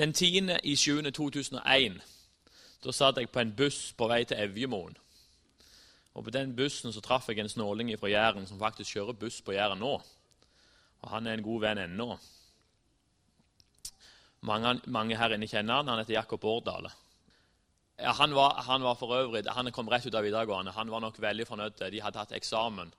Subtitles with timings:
[0.00, 0.56] Den 10.
[0.64, 1.10] i 7.
[1.12, 2.00] 2001
[2.84, 4.94] da satt jeg på en buss på vei til Evjemoen.
[6.14, 9.42] Og På den bussen så traff jeg en snåling fra Jæren som faktisk kjører buss
[9.44, 9.90] på Jæren nå.
[11.02, 12.16] Og Han er en god venn ennå.
[14.40, 15.88] Mange, mange, her inne kjenner han.
[15.88, 16.90] Han heter Jakob Årdale.
[17.98, 20.72] Ja, han, var, han var for øvrig, han kom rett ut av videregående.
[20.72, 21.76] Han var nok veldig fornøyd.
[21.92, 22.94] De hadde hatt eksamen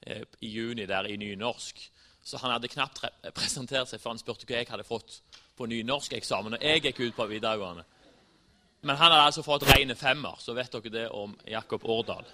[0.00, 1.90] eh, i juni der i nynorsk.
[2.24, 3.04] Så han hadde knapt
[3.34, 5.22] presentert seg før han spurte hva jeg hadde fått
[5.56, 6.56] på nynorskeksamen.
[6.56, 7.84] Og jeg gikk ut på videregående.
[8.82, 12.24] Men han hadde altså fått rene femmer, så vet dere det om Jakob Årdal.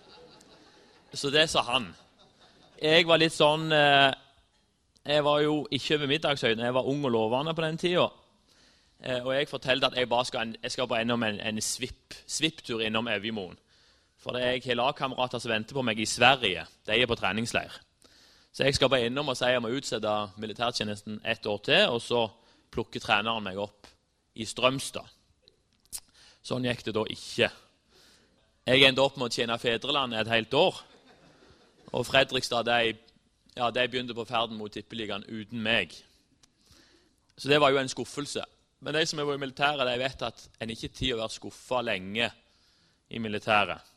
[1.12, 1.91] Så det sa han.
[2.83, 4.12] Jeg var litt sånn eh,
[5.09, 6.65] Jeg var jo ikke ved middagshøyden.
[6.65, 8.09] Jeg var ung og lovende på den tida.
[9.01, 12.82] Eh, og jeg fortalte at jeg bare skal, jeg skal bare innom en, en svipptur
[12.85, 13.59] innom Evjemoen.
[14.19, 16.65] For det er jeg har lagkamerater som venter på meg i Sverige.
[16.87, 17.77] De er på treningsleir.
[18.52, 22.02] Så jeg skal bare innom og si jeg må utsette militærtjenesten ett år til, og
[22.02, 22.24] så
[22.73, 23.89] plukker treneren meg opp
[24.39, 25.07] i Strømstad.
[26.45, 27.49] Sånn gikk det da ikke.
[28.69, 30.79] Jeg endte opp med å tjene fedrelandet et helt år.
[31.97, 32.93] Og Fredrikstad de,
[33.57, 35.95] ja, de begynte på ferden mot Tippeligaen uten meg.
[37.38, 38.45] Så det var jo en skuffelse.
[38.85, 41.21] Men de som har vært i militæret, de vet at en ikke har tid å
[41.23, 42.29] være skuffa lenge
[43.09, 43.95] i militæret.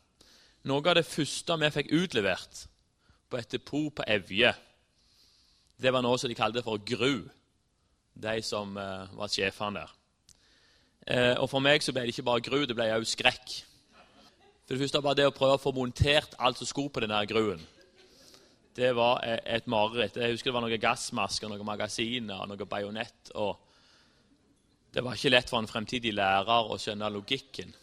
[0.66, 2.64] Noe av det første vi fikk utlevert
[3.30, 4.52] på et depot på Evje,
[5.82, 7.24] det var noe som de kalte for GRU,
[8.14, 9.98] de som uh, var sjefene der.
[11.02, 13.54] Uh, og For meg så ble det ikke bare gru, det ble òg skrekk.
[14.62, 17.18] For det første var det å prøve å få montert alt som skulle på denne
[17.26, 17.62] gruen.
[18.72, 20.16] Det var eh, et mareritt.
[20.16, 23.34] Jeg husker det var noen gassmasker, noen magasiner, noe bajonett.
[23.34, 23.58] og
[24.94, 27.74] Det var ikke lett for en fremtidig lærer å skjønne logikken.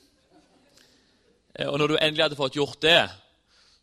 [1.68, 3.04] Og når du endelig hadde fått gjort det,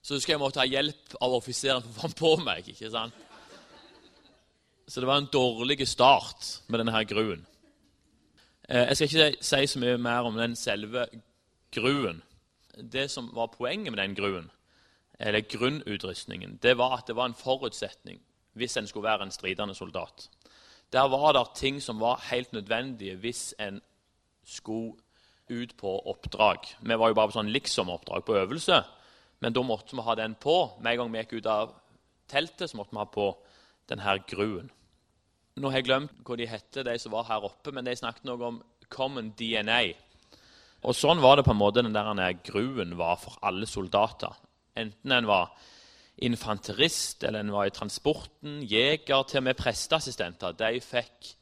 [0.03, 2.69] så husker jeg måtte ha hjelp av offiseren for å få på meg.
[2.73, 3.26] ikke sant?
[4.89, 7.47] Så det var en dårlig start med denne her gruen.
[8.69, 11.07] Eh, jeg skal ikke si så mye mer om den selve
[11.75, 12.23] gruen.
[12.77, 14.51] Det som var poenget med den gruen,
[15.19, 18.21] eller grunnutrustningen, det var at det var en forutsetning
[18.53, 20.31] hvis en skulle være en stridende soldat.
[20.93, 23.83] Der var det ting som var helt nødvendige hvis en
[24.45, 24.95] skulle
[25.49, 26.59] ut på oppdrag.
[26.81, 28.83] Vi var jo bare på sånn liksom-oppdrag på øvelse.
[29.41, 30.79] Men da måtte vi ha den på.
[30.81, 31.75] Med en gang vi gikk ut av
[32.29, 33.29] teltet, så måtte vi ha på
[33.91, 34.71] denne gruen.
[35.57, 38.27] Nå har jeg glemt hva de hette, de som var her oppe, men de snakket
[38.29, 38.59] noe om
[38.93, 39.81] common DNA.
[40.87, 44.37] Og Sånn var det på en måte den der gruen var for alle soldater.
[44.77, 45.55] Enten en var
[46.23, 50.57] infanterist eller en var i transporten, jeger, til og med presteassistenter.
[50.57, 51.33] De fikk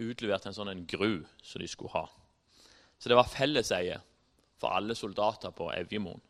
[0.00, 2.06] utlevert en sånn en gru som de skulle ha.
[2.98, 4.00] Så det var felleseie
[4.58, 6.20] for alle soldater på Evjemoen.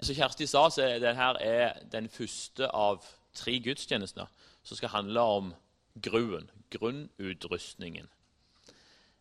[0.00, 3.04] Som Kjersti sa, så er denne den første av
[3.36, 4.26] tre gudstjenester
[4.70, 5.54] som skal handle om
[6.02, 8.08] gruen, grunnutrustningen.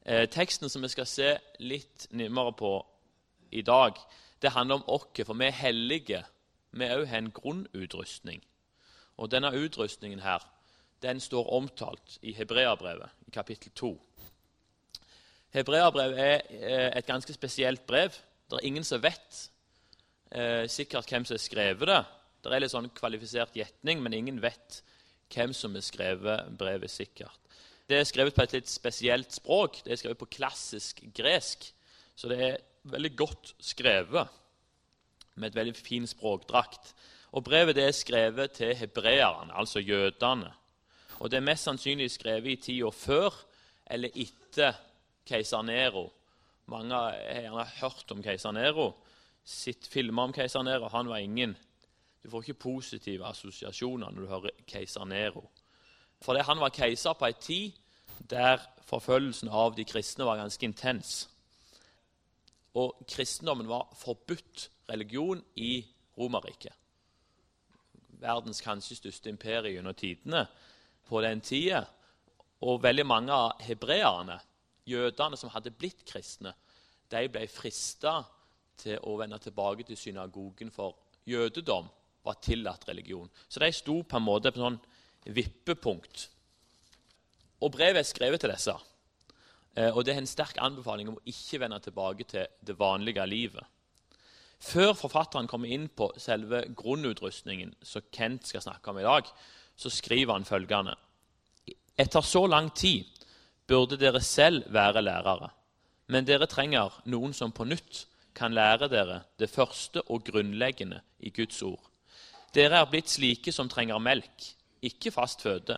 [0.06, 2.74] Eh, teksten som vi skal se litt nærmere på
[3.52, 3.98] i dag,
[4.42, 6.20] det handler om oss, for vi er hellige.
[6.72, 8.44] Vi òg har en grunnutrustning.
[9.18, 10.46] Og denne utrustningen her,
[11.02, 13.90] den står omtalt i Hebreabrevet, i kapittel 2.
[15.58, 18.14] Hebreabrevet er eh, et ganske spesielt brev.
[18.50, 19.50] Det er ingen som vet
[20.32, 22.04] eh, sikkert hvem som har skrevet det.
[22.44, 24.84] Det er litt sånn kvalifisert gjetning, men ingen vet
[25.34, 27.36] hvem som har skrevet brevet sikkert.
[27.90, 29.82] Det er skrevet på et litt spesielt språk.
[29.86, 31.72] Det er skrevet på klassisk gresk.
[32.16, 32.60] Så det er
[32.90, 34.30] veldig godt skrevet,
[35.40, 36.94] med et veldig fin språkdrakt.
[37.32, 40.52] Og Brevet er skrevet til hebreerne, altså jødene.
[41.20, 43.34] Og Det er mest sannsynlig skrevet i tida før
[43.90, 44.78] eller etter
[45.28, 46.10] keiser Nero.
[46.70, 48.94] Mange har gjerne hørt om keiser Nero
[49.50, 50.90] sett filmer om keiser Nero.
[50.94, 51.56] Han var ingen.
[52.24, 55.46] Du får ikke positive assosiasjoner når du hører keiser Nero.
[56.22, 57.78] Fordi han var keiser på en tid
[58.30, 58.60] der
[58.90, 61.30] forfølgelsen av de kristne var ganske intens.
[62.76, 65.86] Og kristendommen var forbudt religion i
[66.18, 66.74] Romerriket.
[68.20, 70.44] Verdens kanskje største imperium under tidene
[71.08, 71.86] på den tida.
[72.62, 74.36] Og veldig mange av hebreerne,
[74.86, 76.52] jødene som hadde blitt kristne,
[77.10, 78.18] de ble frista
[78.78, 81.88] til å vende tilbake til synagogen, for jødedom
[82.24, 83.30] var tillatt religion.
[83.48, 84.80] Så de sto på en måte på sånn
[85.30, 86.28] vippepunkt.
[87.64, 88.76] Og brevet er skrevet til disse.
[89.76, 93.26] Eh, og det er en sterk anbefaling om å ikke vende tilbake til det vanlige
[93.30, 93.66] livet.
[94.60, 99.30] Før forfatteren kommer inn på selve grunnutrustningen som Kent skal snakke om i dag,
[99.80, 100.98] så skriver han følgende.:
[101.96, 103.08] Etter så lang tid
[103.68, 105.50] burde dere selv være lærere,
[106.08, 108.06] men dere trenger noen som på nytt
[108.36, 111.89] kan lære dere det første og grunnleggende i Guds ord.
[112.54, 114.48] Dere er blitt slike som trenger melk,
[114.82, 115.78] ikke fast føde.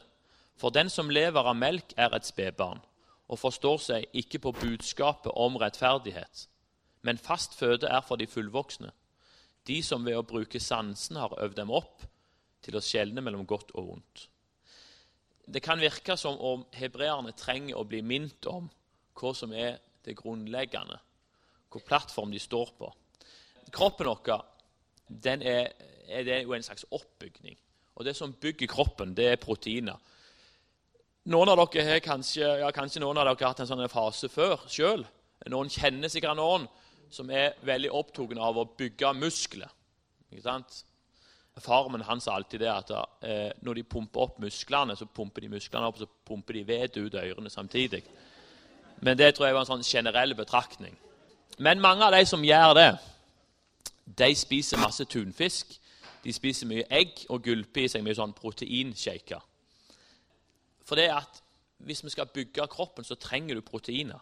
[0.56, 2.80] For den som lever av melk, er et spedbarn,
[3.28, 6.48] og forstår seg ikke på budskapet om rettferdighet.
[7.02, 8.92] Men fast føde er for de fullvoksne,
[9.68, 12.06] de som ved å bruke sansen har øvd dem opp
[12.62, 14.28] til å skjelne mellom godt og vondt.
[15.52, 18.70] Det kan virke som om hebreerne trenger å bli minnet om
[19.18, 20.98] hva som er det grunnleggende,
[21.70, 22.90] hvilken plattform de står på.
[23.74, 24.46] Kroppen vår
[25.12, 25.72] den er,
[26.12, 27.58] er det jo en slags oppbygning.
[27.96, 29.98] Og Det som bygger kroppen, det er proteiner.
[31.30, 34.30] Noen av dere har kanskje, ja, kanskje noen av dere har hatt en sånn fase
[34.30, 35.04] før sjøl.
[35.50, 36.66] Noen kjenner sikkert noen
[37.12, 39.70] som er veldig opptatt av å bygge muskler.
[40.32, 40.84] Ikke sant?
[41.62, 42.92] Faren min han sa alltid det at
[43.28, 47.04] eh, når de pumper opp musklene, så pumper de musklene opp, så pumper de vedet
[47.04, 48.02] ut ørene samtidig.
[49.02, 50.96] Men det tror jeg var en sånn generell betraktning.
[51.60, 52.90] Men mange av de som gjør det,
[54.18, 55.76] de spiser masse tunfisk.
[56.24, 59.42] De spiser mye egg og gulper i seg mye sånn proteinshaker.
[60.86, 61.42] For det at
[61.82, 64.20] hvis vi skal bygge kroppen, så trenger du proteiner.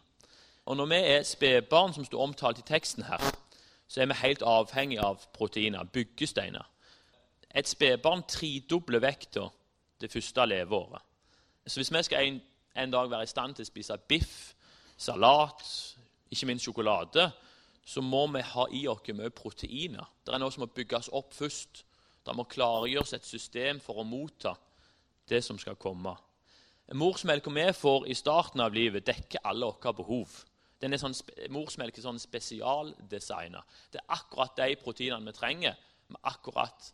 [0.66, 3.24] Og når vi er spedbarn, som står omtalt i teksten her,
[3.88, 6.68] så er vi helt avhengig av proteiner, byggesteiner.
[7.56, 9.48] Et spedbarn tredobler vekta
[10.02, 11.02] det første leveåret.
[11.68, 12.42] Så hvis vi skal en,
[12.76, 14.54] en, dag være i stand til å spise biff,
[14.98, 15.66] salat,
[16.32, 17.32] ikke minst sjokolade,
[17.86, 20.06] så må vi ha i oss mye proteiner.
[20.26, 21.84] Det er noe som må bygges opp først.
[22.26, 24.56] Det må klargjøres et system for å motta
[25.30, 26.16] det som skal komme.
[26.98, 30.40] Morsmelka vi får i starten av livet, dekker alle våre behov.
[30.82, 31.14] Den er sånn,
[31.54, 33.62] morsmelk er sånn spesialdesigna.
[33.92, 35.76] Det er akkurat de proteinene vi trenger,
[36.10, 36.94] med akkurat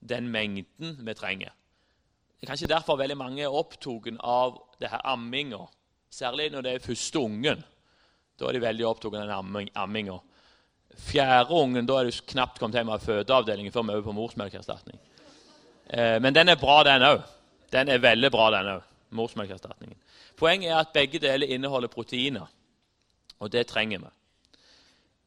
[0.00, 1.52] den mengden vi trenger.
[2.38, 5.64] Det er kanskje derfor veldig mange er opptatt av det her amminga.
[6.08, 7.64] Særlig når det er første ungen.
[8.38, 10.20] Da er de veldig opptatt av den amminga.
[10.98, 14.16] Fjerde ungen, da er du knapt kommet hjem av fødeavdelingen før vi er over på
[14.16, 14.98] morsmelkerstatning.
[15.88, 17.24] Eh, men den er bra, den òg.
[17.72, 19.96] Den er veldig bra, den òg morsmelkerstatningen.
[20.36, 22.46] Poenget er at begge deler inneholder proteiner,
[23.38, 24.10] og det trenger vi.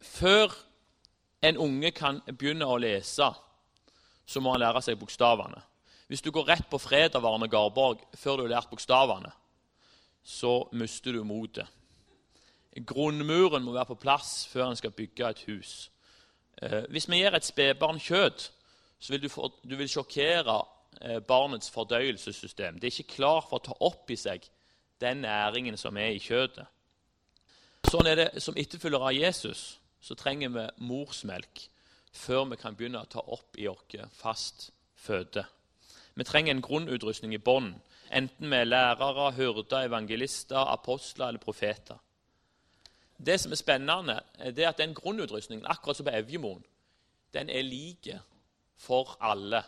[0.01, 0.53] Før
[1.41, 3.31] en unge kan begynne å lese,
[4.25, 5.61] så må han lære seg bokstavene.
[6.07, 9.31] Hvis du går rett på fredag Arne Garborg, før du har lært bokstavene,
[10.23, 11.67] så mister du motet.
[12.77, 15.91] Grunnmuren må være på plass før en skal bygge et hus.
[16.61, 18.51] Eh, hvis vi gir et spedbarn kjøtt,
[18.99, 20.61] så vil du, få, du vil sjokkere
[20.99, 22.79] Eh, barnets fordøyelsessystem.
[22.79, 24.43] Det er ikke klar for å ta opp i seg
[25.01, 26.67] den næringen som er i kjøttet.
[27.89, 31.63] Sånn er det som etterfølger av Jesus, så trenger vi morsmelk
[32.13, 35.45] før vi kan begynne å ta opp i oss fast føde.
[36.13, 37.71] Vi trenger en grunnutrustning i bånn,
[38.11, 41.97] enten med lærere, hyrder, evangelister, apostler eller profeter.
[43.25, 46.63] Det som er spennende, er at den grunnutrustningen, akkurat som på Evjemoen,
[47.33, 48.19] den er like
[48.77, 49.63] for alle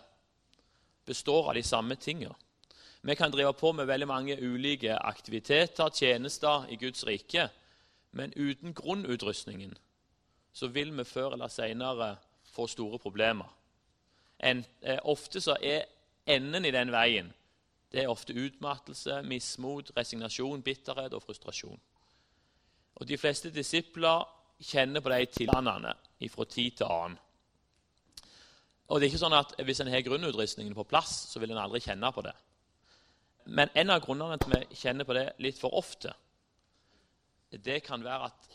[1.05, 2.33] består av de samme tingene.
[3.01, 7.49] Vi kan drive på med veldig mange ulike aktiviteter, tjenester i Guds rike,
[8.11, 9.77] men uten grunnutrustningen
[10.53, 12.15] så vil vi før eller senere
[12.53, 13.49] få store problemer.
[14.39, 15.83] En, eh, ofte så er
[16.27, 17.33] enden i den veien
[17.93, 21.79] det er ofte utmattelse, mismot, resignasjon, bitterhet og frustrasjon.
[23.03, 24.21] Og De fleste disipler
[24.63, 25.91] kjenner på de tilstandene
[26.31, 27.17] fra tid til annen.
[28.87, 31.59] Og det er ikke sånn at Hvis en har grunnutrustningen på plass, så vil en
[31.59, 32.31] aldri kjenne på det.
[33.45, 36.13] Men en av grunnene til at vi kjenner på det litt for ofte,
[37.51, 38.47] det kan være at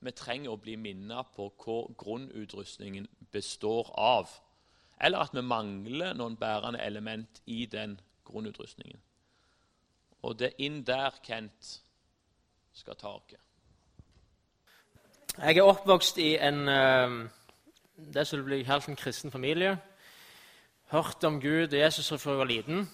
[0.00, 4.32] vi trenger å bli minnet på hva grunnutrustningen består av.
[4.96, 9.02] Eller at vi mangler noen bærende element i den grunnutrustningen.
[10.24, 11.82] Og det er inn der Kent
[12.72, 13.36] skal ta oss.
[15.38, 17.28] Jeg er oppvokst i en uh
[17.98, 19.72] det som blir kalt en kristen familie.
[20.92, 22.90] Hørt om Gud og Jesus fra jeg var liten.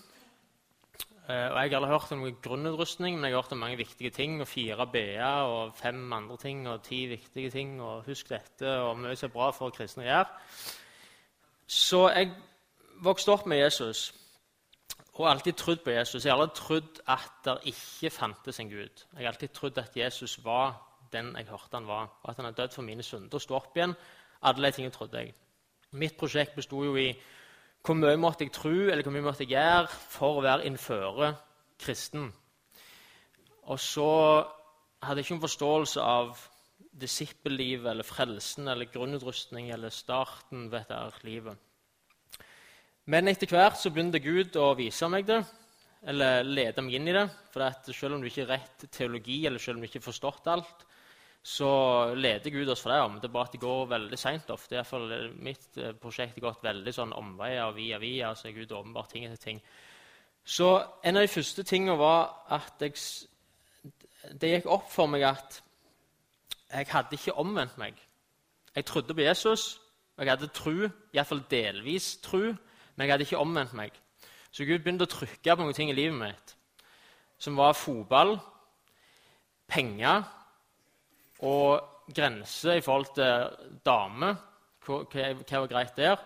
[1.29, 3.77] Eh, og Jeg har aldri hørt om noen grunnutrustning, men jeg har hørt om mange
[3.77, 4.41] viktige ting.
[4.41, 7.83] og Fire BA-er og fem andre ting og ti viktige ting.
[7.83, 10.27] og Husk dette og mye som er bra for kristne å gjøre.
[11.67, 12.33] Så jeg
[13.03, 14.15] vokste opp med Jesus
[15.15, 16.25] og alltid trodd på Jesus.
[16.25, 19.05] Jeg har aldri trodd at det ikke fantes en Gud.
[19.13, 22.51] Jeg har alltid trodd at Jesus var den jeg hørte han var, og at han
[22.51, 23.95] er dødd for mine synder sto opp igjen
[24.45, 25.35] alle de tingene trodde jeg.
[25.97, 27.09] Mitt prosjekt besto jo i
[27.85, 31.35] hvor mye måtte jeg tro, eller hvor mye måtte jeg gjøre for å være innføre
[31.81, 32.31] kristen.
[33.69, 34.09] Og så
[35.05, 36.39] hadde jeg ikke en forståelse av
[36.95, 41.61] disippellivet eller frelsen eller grunnutrustning eller starten ved dette livet.
[43.13, 45.43] Men etter hvert så begynte Gud å vise meg det,
[46.09, 47.27] eller lede meg inn i det.
[47.53, 50.49] For selv om du ikke har rett teologi, eller selv om du ikke har forstått
[50.55, 50.87] alt,
[51.45, 51.71] så
[52.17, 53.21] leder Gud oss for det.
[53.21, 54.79] Det er bare at det går veldig seint ofte.
[54.79, 55.11] Iallfall
[55.45, 58.31] mitt eh, prosjekt har gått veldig sånn omveier via via.
[58.35, 59.61] så er Gud åpenbart ting etter ting.
[60.45, 60.71] Så
[61.05, 62.97] en av de første tingene var at jeg
[64.41, 65.59] det gikk opp for meg at
[66.73, 67.99] jeg hadde ikke omvendt meg.
[68.75, 69.81] Jeg trodde på Jesus,
[70.17, 72.55] og jeg hadde tru, iallfall delvis tru,
[72.97, 73.93] men jeg hadde ikke omvendt meg.
[74.49, 76.57] Så Gud begynte å trykke på noen ting i livet mitt,
[77.39, 78.39] som var fotball,
[79.69, 80.25] penger
[81.45, 84.37] og grenser i forhold til damer,
[84.85, 86.17] hva, hva var greit der,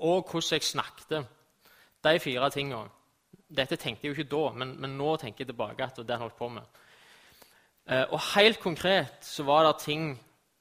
[0.00, 1.26] og hvordan jeg snakket.
[2.04, 2.92] De fire tingene.
[3.56, 6.24] Dette tenkte jeg jo ikke da, men, men nå tenker jeg tilbake at det han
[6.24, 6.80] holdt på med.
[7.86, 10.08] Eh, og helt konkret så var det ting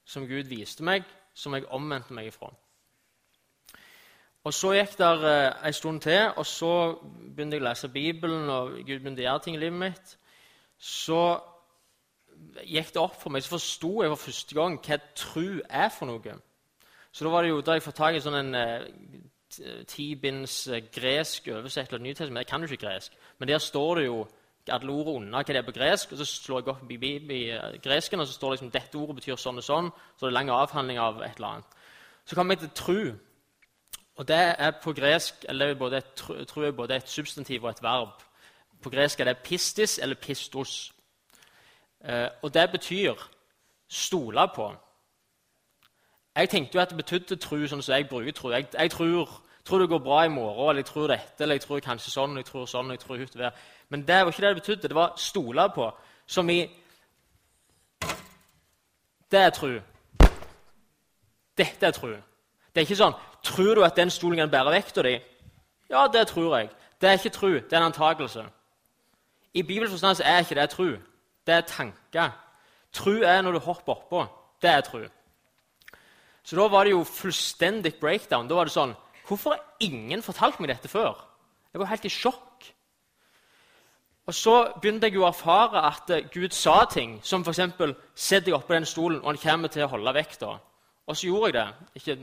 [0.05, 2.51] som Gud viste meg, som jeg omvendte meg ifra.
[4.46, 8.50] Og Så gikk det eh, en stund til, og så begynte jeg å lese Bibelen,
[8.50, 10.17] og Gud begynte å gjøre ting i livet mitt.
[10.77, 11.22] Så
[12.64, 16.10] gikk det opp for meg, så forsto jeg for første gang hva tru er for
[16.10, 16.38] noe.
[17.16, 18.88] Så da var det jo, da jeg får tak i sånn en eh,
[19.88, 24.10] tibinds eh, gresk oversettelse av Nytestamentet Jeg kan jo ikke gresk, men der står det
[24.10, 24.25] jo
[24.74, 26.12] alle ordene unna hva det er på gresk.
[26.12, 29.16] og Så slår jeg opp i eh, gresken, og så står det liksom dette ordet
[29.22, 29.92] betyr sånn og sånn.
[30.18, 31.80] Så det er lang avhandling av et eller annet.
[32.25, 33.02] Så kommer jeg til tru.
[34.16, 37.84] Og det er på gresk eller både et, tru er både et substantiv og et
[37.84, 38.24] verb.
[38.82, 40.94] På gresk er det pistis eller pistos.
[42.06, 43.14] Eh, og det betyr
[43.90, 44.76] stole på.
[46.36, 48.52] Jeg tenkte jo at det betydde tro sånn som jeg bruker tro.
[48.52, 49.30] Jeg, jeg tror,
[49.66, 52.36] tror, det går bra i morgen, eller jeg tror dette, eller jeg tror kanskje sånn,
[52.38, 53.56] jeg tror sånn, jeg tror utover.
[53.90, 54.88] Men det var ikke det det betydde.
[54.92, 55.92] Det var stole på,
[56.28, 56.60] som i
[59.32, 59.72] Det er tro.
[61.58, 62.12] Dette er tro.
[62.12, 65.16] Det er ikke sånn Tror du at den stolen kan bære vekta di?
[65.90, 66.70] Ja, det tror jeg.
[67.02, 67.50] Det er ikke tro.
[67.50, 68.46] det er en antakelse.
[69.54, 70.98] I bibelsk forstand er ikke det tru.
[71.46, 72.34] Det er tanker.
[72.96, 74.25] Tru er når du hopper oppå.
[74.62, 75.04] Det er tru.
[76.46, 78.48] Så da var det jo fullstendig breakdown.
[78.48, 81.18] Da var det sånn Hvorfor har ingen fortalt meg dette før?
[81.74, 82.68] Jeg var helt i sjokk.
[84.25, 87.60] Og Så begynte jeg å erfare at eh, Gud sa ting, som f.eks.:
[88.16, 90.56] Sett deg oppå den stolen, og han kommer til å holde vekta.
[91.06, 91.90] Og så gjorde jeg det.
[91.96, 92.16] Ikke,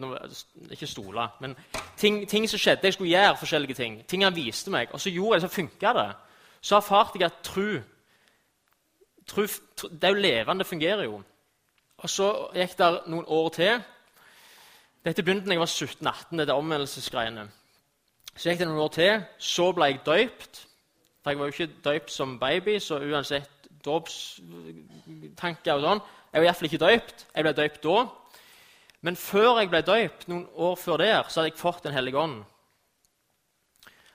[0.70, 1.54] ikke stole, men
[1.96, 2.86] ting, ting, som skjedde.
[2.86, 4.00] Jeg skulle gjøre forskjellige ting.
[4.08, 4.88] Ting han viste meg.
[4.92, 6.08] Og så gjorde jeg det, så funka det.
[6.60, 7.82] Så erfarte jeg at tru,
[9.32, 9.46] tru,
[9.76, 11.22] tro, Det er jo levende, det fungerer jo.
[12.02, 13.82] Og så gikk det noen år til.
[15.04, 17.48] Dette begynte da jeg var 17-18, dette omvendelsesgreiene.
[18.36, 19.24] Så gikk det noen år til.
[19.38, 20.66] Så ble jeg døypt.
[21.22, 23.50] For jeg var jo ikke døypt som baby, så uansett
[23.82, 26.00] dåpstanker og sånn
[26.32, 27.26] Jeg var iallfall ikke døypt.
[27.34, 27.96] Jeg ble døypt da.
[29.02, 32.18] Men før jeg ble døypt, noen år før der, så hadde jeg fått Den hellige
[32.18, 32.44] ånd.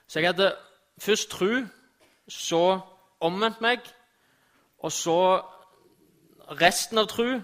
[0.08, 0.56] Så jeg hadde
[0.98, 1.66] først tru,
[2.28, 2.80] så
[3.20, 3.84] omvendt meg,
[4.78, 5.18] og så
[6.60, 7.38] resten av tru,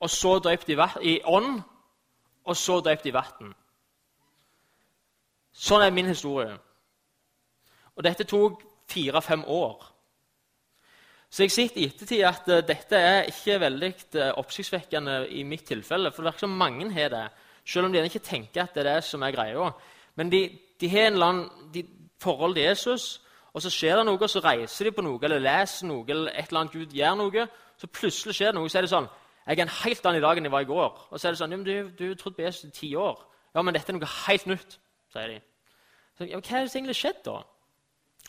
[0.00, 1.62] og så døpt i, i ånd,
[2.44, 3.54] og så døpt i vann.
[5.54, 6.56] Sånn er min historie.
[7.94, 9.84] Og dette tok fire-fem år.
[11.30, 15.64] Så jeg sitter i ettertid at uh, dette er ikke veldig uh, oppsiktsvekkende i mitt
[15.66, 16.12] tilfelle.
[16.12, 17.24] For det virker som mange har det,
[17.66, 19.70] selv om de ikke tenker at det er det som er greia.
[20.18, 20.44] Men de,
[20.80, 21.88] de har en eller annen
[22.22, 23.06] forhold til Jesus,
[23.54, 26.32] og så skjer det noe, og så reiser de på noe, eller leser noe, eller
[26.32, 27.44] et eller annet Gud gjør noe.
[27.78, 29.06] Så plutselig skjer det noe, så er det sånn
[29.44, 31.00] Jeg er en helt annen i dag enn jeg var i går.
[31.10, 33.18] Og så er det sånn ja, men Du, du trodde på Jesus i ti år.
[33.54, 34.78] Ja, men dette er noe helt nytt,
[35.12, 35.40] sier de.
[36.18, 37.38] Så, ja, hva er det som egentlig skjedd, da?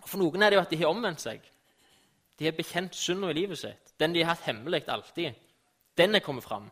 [0.06, 1.46] For noen er det jo at de har omvendt seg.
[2.38, 3.94] De har bekjent synda i livet sitt.
[4.00, 5.38] Den de har hatt hemmelig alltid.
[5.98, 6.68] Den er kommet fram.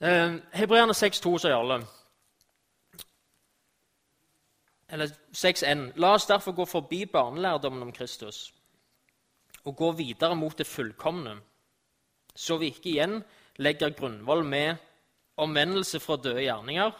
[0.00, 1.80] Eh, Hebreerne 6,2 sier alle.
[4.88, 5.92] Eller 6,1.
[5.96, 8.54] La oss derfor gå forbi barnelærdommen om Kristus
[9.64, 11.34] og gå videre mot det fullkomne,
[12.36, 13.18] så vi ikke igjen
[13.56, 14.76] legger grunnvoll med
[15.36, 16.90] omvendelse fra døde gjerninger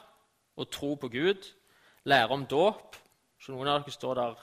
[0.57, 1.55] og tro på Gud,
[2.05, 2.97] lære om dåp
[3.39, 4.41] Så noen av dere står der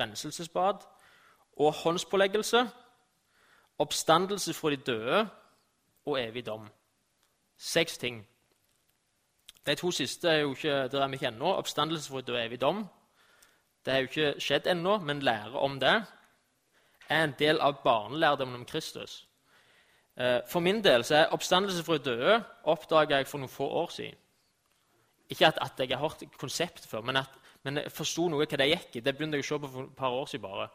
[0.00, 0.84] renselsesbad
[1.60, 2.62] og håndspåleggelse,
[3.78, 5.18] oppstandelse fra de døde
[6.06, 6.68] og evig dom.
[7.58, 8.22] Seks ting.
[9.68, 11.52] De to siste er jo ikke, der er vi ikke ennå.
[11.60, 12.86] Oppstandelse fra de døde og evig dom.
[13.84, 15.94] Det har jo ikke skjedd ennå, men lære om det
[17.08, 19.26] er en del av barnelærdommen om Kristus.
[20.16, 23.68] Eh, for min del så er oppstandelse fra de døde oppdaga jeg for noen få
[23.68, 24.16] år siden.
[25.28, 28.58] Ikke at, at jeg har hørt konseptet før, men at men jeg forsto noe hva
[28.60, 29.00] det gikk i.
[29.04, 30.42] Det begynte jeg å se på for et par år siden.
[30.42, 30.68] bare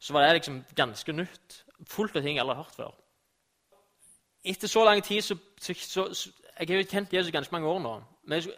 [0.00, 1.64] så var det liksom ganske nytt.
[1.88, 2.94] Fullt av ting jeg aldri har hørt før.
[4.44, 5.74] Etter så lang tid så, så,
[6.14, 7.92] så Jeg har jo kjent Jesus ganske mange år nå.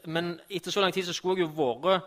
[0.04, 2.02] Men, etter så lang tid så skulle jeg jo vært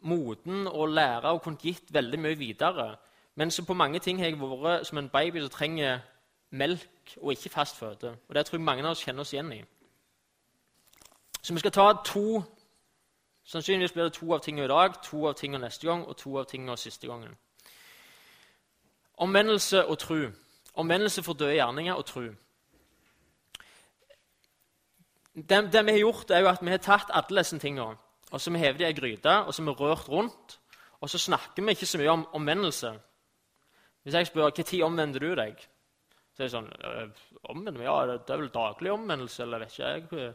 [0.00, 2.96] moden og lære og kunne gitt veldig mye videre.
[3.34, 5.98] Men så på mange ting har jeg vært som en baby som trenger
[6.50, 8.16] melk og ikke fast føde.
[8.28, 9.64] Og Det tror jeg mange av oss kjenner oss igjen i.
[11.42, 12.42] Så vi skal ta to
[13.46, 16.32] Sannsynligvis blir det to av tingene i dag, to av tingene neste gang og to
[16.38, 17.36] av tingene siste gangen.
[19.22, 20.30] Omvendelse og tru.
[20.74, 22.24] Omvendelse for døde gjerninger og tru.
[25.36, 27.96] Det, det, vi har gjort, er jo at vi har tatt alle disse tingene
[28.32, 30.58] og så har vi hevet i ei gryte og så har vi rørt rundt.
[31.00, 32.92] Og så snakker vi ikke så mye om omvendelse.
[34.02, 35.60] Hvis jeg spør når omvender du deg,
[36.34, 37.08] så er det sånn «Øh,
[37.52, 40.34] omvender, ja, Det er vel daglig omvendelse, eller vet ikke jeg.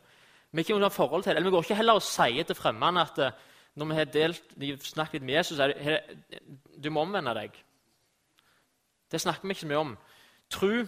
[0.52, 1.36] Vi har ikke noe forhold til det.
[1.38, 3.32] Eller vi går ikke heller og sier til fremmede at øh,
[3.76, 6.00] når vi har delt, de snakket litt med Jesus, er det,
[6.84, 7.52] du må omvende deg.
[9.12, 9.98] Det snakker vi ikke så mye om.
[10.50, 10.86] Tru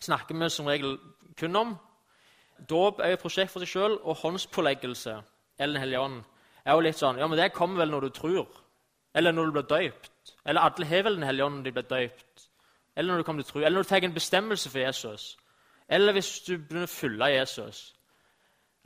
[0.00, 0.98] snakker vi som regel
[1.38, 1.76] kun om.
[2.70, 5.22] Dåp er et prosjekt for seg sjøl, og håndspåleggelse
[5.58, 6.22] eller Den hellige ånd
[6.64, 8.46] er jo litt sånn Ja, men det kommer vel når du tror.
[9.14, 10.34] Eller når du blir døypt.
[10.44, 12.48] Eller alle har vel Den hellige ånd når de blir døypt.
[12.96, 13.60] Eller når du kommer til tro.
[13.60, 15.36] Eller når du tar en bestemmelse for Jesus.
[15.88, 17.94] Eller hvis du begynner å følge Jesus.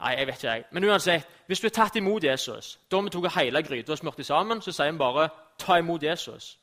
[0.00, 0.64] Nei, jeg vet ikke, jeg.
[0.72, 4.24] Men uansett, hvis du er tatt imot Jesus, da vi tok hele gryta og smurte
[4.24, 6.56] sammen, så sier vi bare 'ta imot Jesus'.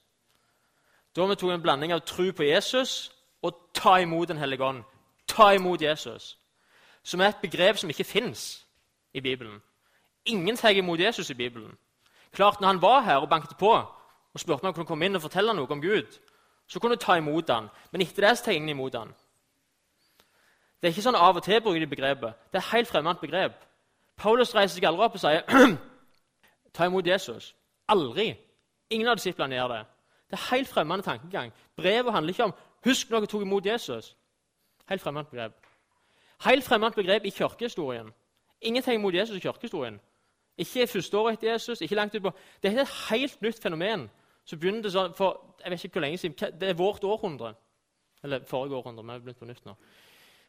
[1.16, 3.12] Da vi tok en blanding av tro på Jesus
[3.42, 4.84] og ta imot Den hellige ånd.
[5.28, 6.38] Ta imot Jesus.
[7.08, 8.66] Som er et begrep som ikke fins
[9.14, 9.62] i Bibelen.
[10.26, 11.78] Ingen tar imot Jesus i Bibelen.
[12.32, 13.72] Klart, Når han var her og banket på
[14.34, 16.20] og spurte om han kunne komme inn og fortelle noe om Gud,
[16.68, 17.70] så kunne du ta imot han.
[17.92, 19.14] Men etter det tar ingen imot han.
[20.82, 22.34] Det er ikke sånn av og til bruker de begrepet.
[22.52, 23.56] Det er et helt fremmed begrep.
[24.18, 25.48] Paulus reiser seg aldri opp og sier
[26.76, 27.54] ta imot Jesus.
[27.88, 28.34] Aldri.
[28.90, 29.80] Ingen av disiplene gjør det.
[30.30, 31.54] Det er helt fremmed tankegang.
[31.78, 34.16] Brevet handler ikke om husk når dere tok imot Jesus.
[34.90, 35.67] Helt fremmed begrep.
[36.46, 38.14] Helt fremmed begrep i kirkehistorien.
[38.62, 40.00] Ingenting mot Jesus i kirkehistorien.
[40.58, 41.82] Ikke første etter Jesus.
[41.82, 42.32] ikke langt utpå.
[42.64, 44.10] Det er et helt nytt fenomen.
[44.46, 47.54] Så begynner det sånn, for jeg vet ikke hvor lenge siden, Det er vårt århundre.
[48.24, 49.04] Eller forrige århundre.
[49.04, 49.76] vi har begynt på nytt nå.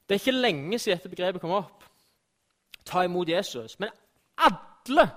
[0.08, 1.84] Det er ikke lenge siden dette begrepet kom opp.
[2.84, 3.78] Ta imot Jesus.
[3.80, 3.90] Men
[4.38, 5.10] alle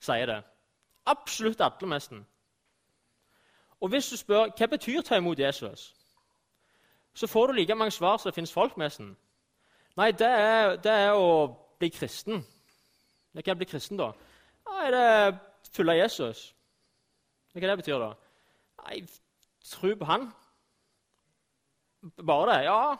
[0.00, 0.42] sier det.
[1.06, 2.26] Absolutt alle, nesten.
[3.80, 5.94] Og hvis du spør hva betyr ta imot Jesus,
[7.14, 9.16] så får du like mange svar som det finnes folk, nesten.
[9.96, 11.28] Nei, det er, det er å
[11.78, 12.42] bli kristen.
[13.34, 14.10] Hva er bli kristen, da?
[14.70, 16.42] Nei, det er det følge Jesus?
[17.54, 18.10] Hva det betyr da?
[18.84, 19.00] Nei,
[19.70, 20.28] tro på Han.
[22.26, 22.64] Bare det?
[22.66, 22.96] Ja.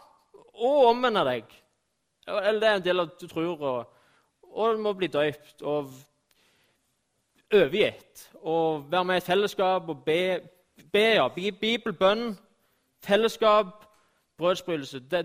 [0.54, 1.50] Og omvende deg.
[2.26, 3.59] Eller det er en del av du tror.
[3.59, 3.87] Og,
[4.54, 5.90] og du må bli døypt og
[7.52, 8.28] overgitt.
[8.42, 10.40] Og være med i et fellesskap og be.
[10.92, 11.28] be ja.
[11.28, 12.38] Bibelbønn,
[13.02, 13.85] fellesskap,
[14.38, 15.02] brødsbrytelse.
[15.11, 15.22] Da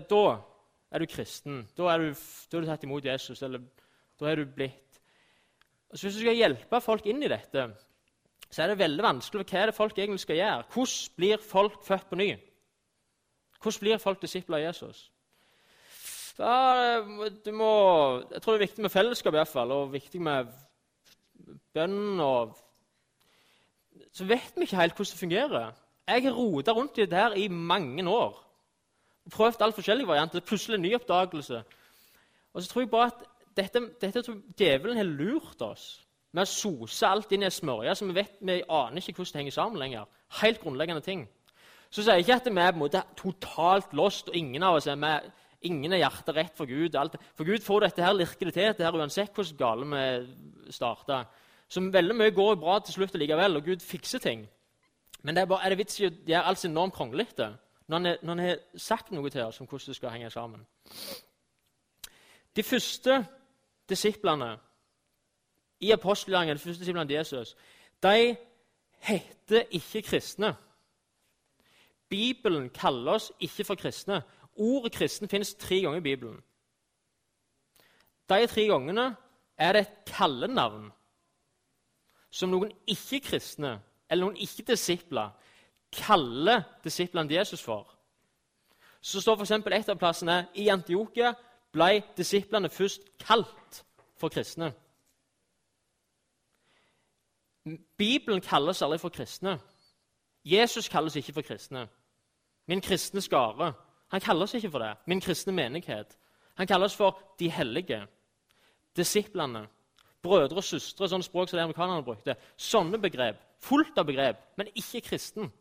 [0.90, 1.62] er du kristen.
[1.76, 2.14] Da er du,
[2.50, 3.42] du tatt imot Jesus.
[3.42, 3.62] eller
[4.20, 4.90] da er du blitt
[5.90, 7.64] så Hvis du skal hjelpe folk inn i dette,
[8.46, 9.42] så er det veldig vanskelig.
[9.50, 10.66] Hva er det folk egentlig skal gjøre?
[10.70, 12.28] Hvordan blir folk født på ny?
[13.58, 15.00] Hvordan blir folk disipler av Jesus?
[16.38, 17.02] Da,
[17.52, 17.72] må,
[18.30, 20.52] jeg tror det er viktig med fellesskap, i hvert fall, og viktig med
[21.74, 22.20] bønn.
[22.22, 22.54] og
[24.14, 25.74] Så vet vi ikke helt hvordan det fungerer.
[26.06, 28.38] Jeg har rota rundt i det her i mange år.
[29.30, 30.40] Prøvd alle forskjellige varianter.
[30.40, 31.62] Plutselig en ny oppdagelse.
[32.54, 36.50] Og så tror jeg bare at dette, dette tror djevelen har lurt oss med å
[36.50, 39.56] sose alt inn i ei smørje som vi vet vi aner ikke hvordan det henger
[39.56, 40.08] sammen lenger.
[40.40, 41.26] Helt grunnleggende ting.
[41.90, 44.78] Så sier jeg ikke at vi er på en måte totalt lost, og ingen av
[44.78, 45.26] oss er med,
[45.66, 46.94] ingen er hjertet rett for Gud.
[46.94, 47.16] Alt.
[47.34, 51.26] For Gud får dette her lirkelig til, dette her, uansett hvordan gale vi starter.
[51.70, 54.46] Så veldig mye går bra til slutt likevel, og Gud fikser ting.
[55.22, 57.50] Men det er, bare, er det vits i å gjøre alt så enormt kronglete
[57.98, 60.66] når han har sagt noe til oss om hvordan det skal henge sammen?
[62.56, 63.26] De første
[63.88, 64.58] disiplene
[65.80, 67.56] i apostelgjerningen, de første disiplene til Jesus,
[68.02, 68.36] de
[69.00, 70.54] heter ikke kristne.
[72.08, 74.22] Bibelen kaller oss ikke for kristne.
[74.56, 76.40] Ordet 'kristen' finnes tre ganger i Bibelen.
[78.28, 79.16] De tre gangene
[79.56, 80.90] er det et kallenavn
[82.30, 85.30] som noen ikke-kristne eller noen ikke-disipler
[85.92, 87.88] kaller disiplene Jesus for.
[89.00, 89.50] Så står f.eks.
[89.50, 91.32] et av plassene i Antiokia
[91.72, 93.82] ble disiplene først kalt
[94.20, 94.72] for kristne.
[97.96, 99.58] Bibelen kalles aldri for kristne.
[100.44, 101.88] Jesus kalles ikke for kristne.
[102.66, 103.72] Min kristne skare.
[104.10, 104.94] Han kalles ikke for det.
[105.06, 106.18] Min kristne menighet.
[106.54, 108.06] Han kalles for de hellige.
[108.96, 109.66] Disiplene.
[110.22, 112.34] Brødre og søstre, sånne språk som de amerikanerne brukte.
[112.56, 113.38] Sånne begrep.
[113.60, 115.52] Fullt av begrep, men ikke kristen.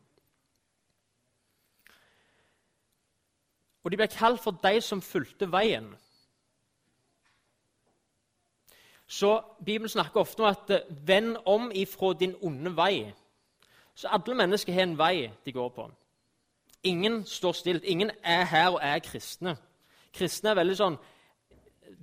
[3.84, 5.88] Og de ble kalt for de som fulgte veien.
[9.08, 13.12] Så Bibelen snakker ofte om at eh, 'vend om ifra din onde vei'.
[13.96, 15.92] Så alle mennesker har en vei de går på.
[16.84, 17.84] Ingen står stilt.
[17.84, 19.58] Ingen er her og er kristne.
[20.14, 20.98] Kristne er veldig sånn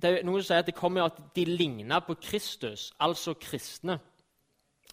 [0.01, 3.99] det er Noen sier at det kommer at de ligner på Kristus, altså kristne.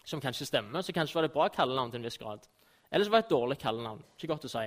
[0.04, 2.42] Som kanskje stemmer, så kanskje var det bra kallenavn til en viss grad.
[2.92, 4.02] Ellers var det et dårlig kallenavn.
[4.16, 4.64] Ikke godt å si.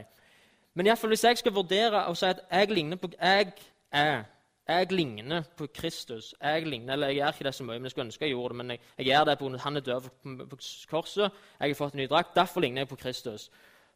[0.77, 3.53] Men i fall, hvis jeg skal vurdere og si at jeg ligner på jeg
[3.91, 4.23] er,
[4.67, 7.91] jeg ligner på Kristus Jeg ligner, eller jeg gjør ikke det så mye, men jeg
[7.91, 10.01] skulle ønske jeg gjorde det, men jeg, jeg gjør det på han er død
[10.49, 10.57] på,
[10.89, 11.31] korset.
[11.59, 12.35] Jeg har fått en ny drakt.
[12.35, 13.49] Derfor ligner jeg på Kristus.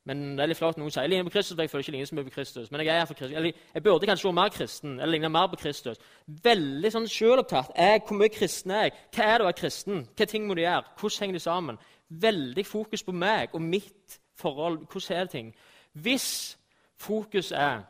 [0.06, 1.92] Men det er litt flaut noen sier jeg ligner på Kristus, for jeg føler ikke
[1.92, 2.72] ligner så mye på Kristus.
[2.72, 3.36] Men jeg er for Kristus.
[3.38, 6.02] Eller, jeg burde kanskje være mer kristen, eller ligne mer på Kristus.
[6.48, 7.76] Veldig sånn selvopptatt.
[8.08, 8.96] Hvor mye kristen er jeg?
[9.14, 10.02] Hva er det å være kristen?
[10.18, 10.96] Hva ting må du gjøre?
[10.98, 11.78] Hvordan henger de sammen?
[12.26, 14.82] Veldig fokus på meg og mitt forhold.
[14.90, 15.54] Hvordan er det ting?
[15.94, 16.58] Hvis
[17.02, 17.82] fokus er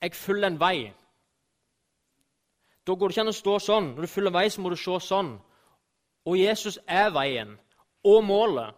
[0.00, 0.92] jeg følger en vei,
[2.86, 3.88] da går det ikke an å stå sånn.
[3.94, 5.34] Når du følger en vei, så må du se sånn.
[6.26, 7.52] Og Jesus er veien
[8.08, 8.76] og målet.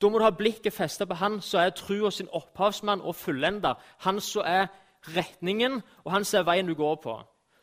[0.00, 3.76] Da må du ha blikket festet på han som er trua sin opphavsmann og fullender.
[4.06, 4.66] Han som er
[5.14, 7.14] retningen, og han som er veien du går på.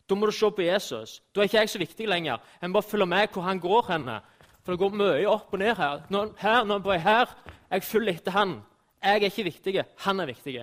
[0.07, 1.19] Da må du se på Jesus.
[1.33, 2.39] Da er ikke jeg så viktig lenger.
[2.61, 4.19] Jeg må bare følge med hvor han går henne.
[4.63, 6.05] For det går mye opp og ned her.
[6.09, 7.35] Når, her, når jeg er her,
[7.71, 8.59] jeg følger etter han.
[9.01, 10.55] Jeg er ikke viktig, han er viktig.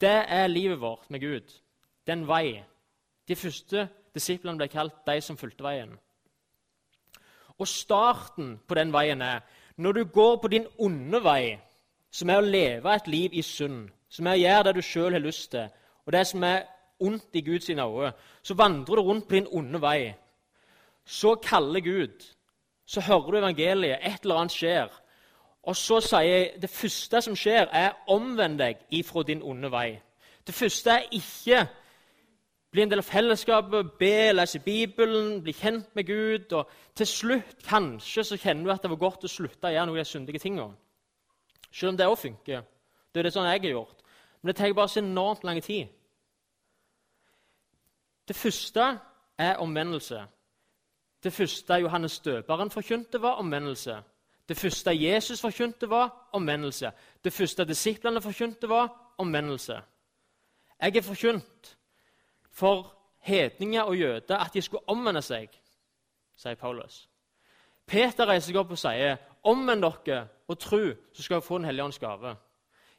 [0.00, 1.48] Det er livet vårt med Gud.
[2.06, 2.62] Det er en vei.
[3.28, 5.92] De første disiplene ble kalt de som fulgte veien.
[7.58, 9.42] Og starten på den veien er
[9.76, 11.58] når du går på din onde vei,
[12.10, 15.16] som er å leve et liv i synd, som er å gjøre det du sjøl
[15.16, 15.70] har lyst til,
[16.04, 16.66] og det som er
[17.02, 20.12] ondt i Guds øyne, så vandrer du rundt på din onde vei.
[21.04, 22.26] Så kaller Gud.
[22.86, 23.98] Så hører du evangeliet.
[24.02, 24.90] Et eller annet skjer.
[25.62, 30.00] Og så sier jeg det første som skjer, er omvend deg ifra din onde vei.
[30.46, 31.66] Det første er ikke
[32.72, 36.52] bli en del av fellesskapet, be, lese Bibelen, bli kjent med Gud.
[36.56, 39.90] Og til slutt kanskje så kjenner du at det var godt å slutte å gjøre
[39.90, 40.72] noen av de syndige tingene.
[41.68, 42.64] Selv om det òg funker.
[43.12, 44.00] Det er det sånn jeg har gjort.
[44.40, 45.92] Men det tar bare så enormt lang tid.
[48.28, 48.86] Det første
[49.38, 50.22] er omvendelse.
[51.22, 54.00] Det første Johannes døperen forkynte, var omvendelse.
[54.52, 56.92] Det første Jesus forkynte, var omvendelse.
[57.24, 59.80] Det første disiplene forkynte, var omvendelse.
[60.80, 61.78] Jeg er forkynt
[62.50, 65.48] for hedninger og jøder at de skulle omvende seg,
[66.36, 67.08] sier Paulus.
[67.86, 71.64] Peter reiser seg opp og sier, 'Omvend dere og tru, så skal dere få Den
[71.64, 72.36] hellige ånds gave.'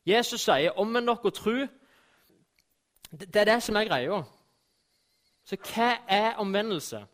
[0.06, 1.68] Jesus sier, 'Omvend dere og tru.'
[3.12, 4.24] Det er det som er greia.
[5.46, 7.06] Så hva er omvendelse?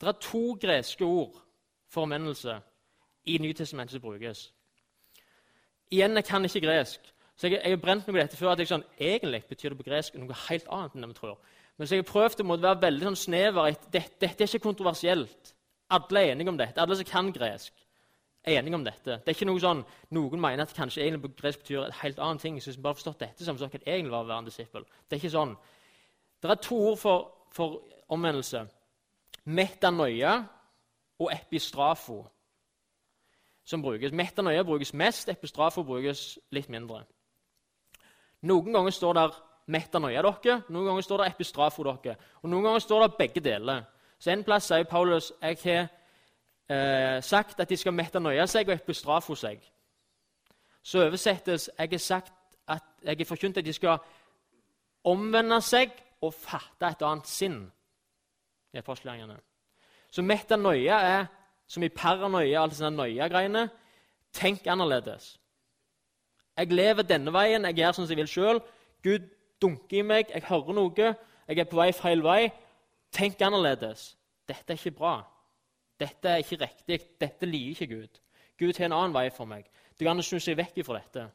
[0.00, 1.43] Det er to greske ord
[1.94, 2.58] for omvendelse
[3.30, 4.46] i Nytestamentet som brukes.
[5.94, 8.62] Igjen, jeg kan ikke gresk, så jeg, jeg har brent meg på dette før at
[8.62, 10.94] jeg sånn, egentlig betyr det på gresk noe helt annet.
[10.94, 11.38] enn det vi tror.
[11.76, 13.78] Men så jeg har prøvd å være veldig sånn snever.
[13.90, 15.54] Dette, dette er ikke kontroversielt.
[15.94, 16.80] Alle er enige om dette.
[16.80, 17.72] Alle som kan gresk,
[18.44, 19.18] er enige om dette.
[19.18, 19.82] Det er ikke noe sånn,
[20.14, 22.60] Noen mener at kanskje egentlig på gresk betyr et helt annet ting.
[22.60, 24.84] så hvis vi bare forstått dette, så kan egentlig være å være en disippel.
[25.08, 25.56] Det er ikke sånn.
[26.42, 27.80] Det er to ord for, for
[28.12, 28.66] omvendelse.
[29.44, 30.34] Metanoia
[31.18, 32.24] og epistrafo
[33.64, 34.12] som brukes.
[34.12, 37.04] Metanoia brukes mest, epistrafo brukes litt mindre.
[38.42, 39.30] Noen ganger står det
[39.66, 42.16] 'metanoia dere', noen ganger står det 'epistrafo dere'.
[42.42, 43.82] Og noen ganger står det begge deler.
[44.18, 45.88] Så En plass sier Paulus jeg har
[46.68, 49.60] eh, sagt at de skal metanoia seg og epistrafo seg.
[50.82, 52.32] Så oversettes jeg har sagt
[52.68, 53.98] at jeg har forkynt at de skal
[55.04, 57.72] omvende seg og fatte et annet sinn.
[58.74, 59.38] i apostelgjerningene.
[60.14, 61.24] Så metanoia er
[61.66, 63.64] som i paranoia, alle sånne noia-greiene.
[64.34, 65.32] Tenk annerledes.
[66.54, 68.60] Jeg lever denne veien, jeg gjør som jeg vil sjøl.
[69.02, 69.26] Gud
[69.62, 71.08] dunker i meg, jeg hører noe,
[71.48, 72.42] jeg er på vei feil vei.
[73.14, 74.12] Tenk annerledes.
[74.46, 75.16] Dette er ikke bra.
[75.98, 77.00] Dette er ikke riktig.
[77.20, 78.22] Dette liker ikke Gud.
[78.58, 79.66] Gud har en annen vei for meg.
[79.98, 81.26] Det kan snu seg vekk fra dette.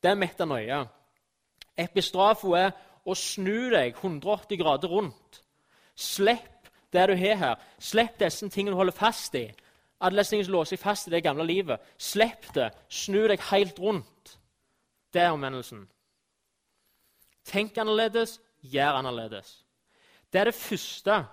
[0.00, 0.84] Det er metanoia.
[1.76, 2.72] Epistrafo er
[3.04, 5.40] å snu deg 180 grader rundt.
[5.96, 6.49] Slipp
[6.92, 7.56] det du har her.
[7.78, 9.46] Slipp disse tingene du holder fast i.
[10.00, 11.80] Alle disse tingene som låser seg fast i det gamle livet.
[11.98, 12.70] Slipp det.
[12.88, 14.36] Snu deg helt rundt.
[15.12, 15.88] Det er omvendelsen.
[17.44, 19.64] Tenk annerledes, gjør annerledes.
[20.32, 21.24] Det er det første.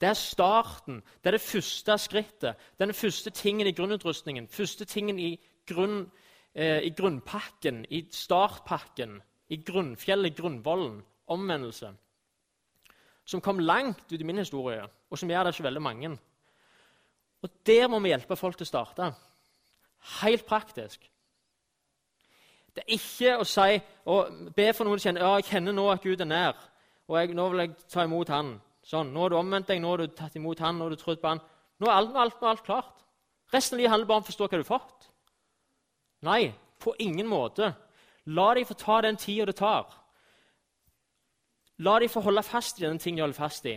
[0.00, 1.02] Det er starten.
[1.22, 2.56] Det er det første skrittet.
[2.56, 4.48] Det er den første tingen i grunnutrustningen.
[4.48, 6.10] Første tingen i, grunn,
[6.54, 11.02] eh, i grunnpakken, i startpakken, i grunnfjellet, grunnvollen.
[11.26, 11.94] Omvendelse.
[13.26, 16.12] Som kom langt ut i min historie, og som gjør det ikke veldig mange.
[17.42, 19.10] Og Der må vi hjelpe folk til å starte.
[20.22, 21.02] Helt praktisk.
[22.76, 23.80] Det er ikke å si
[24.54, 26.58] be for noen som kjenner ja, jeg kjenner nå at Gud er nær,
[27.08, 28.56] og jeg, nå vil jeg ta imot Han.
[28.86, 31.00] Sånn, Nå har du omvendt deg, nå har du tatt imot Han, nå har du
[31.00, 31.40] trodd på Han.
[31.80, 33.02] Nå er alt, alt, alt klart.
[33.54, 35.08] Resten av livet handler bare om å forstå hva du har fått.
[36.26, 36.42] Nei,
[36.82, 37.72] på ingen måte.
[38.26, 39.88] La dem få ta den tida det tar.
[41.84, 43.76] La de få holde fast i den ting de holder fast i.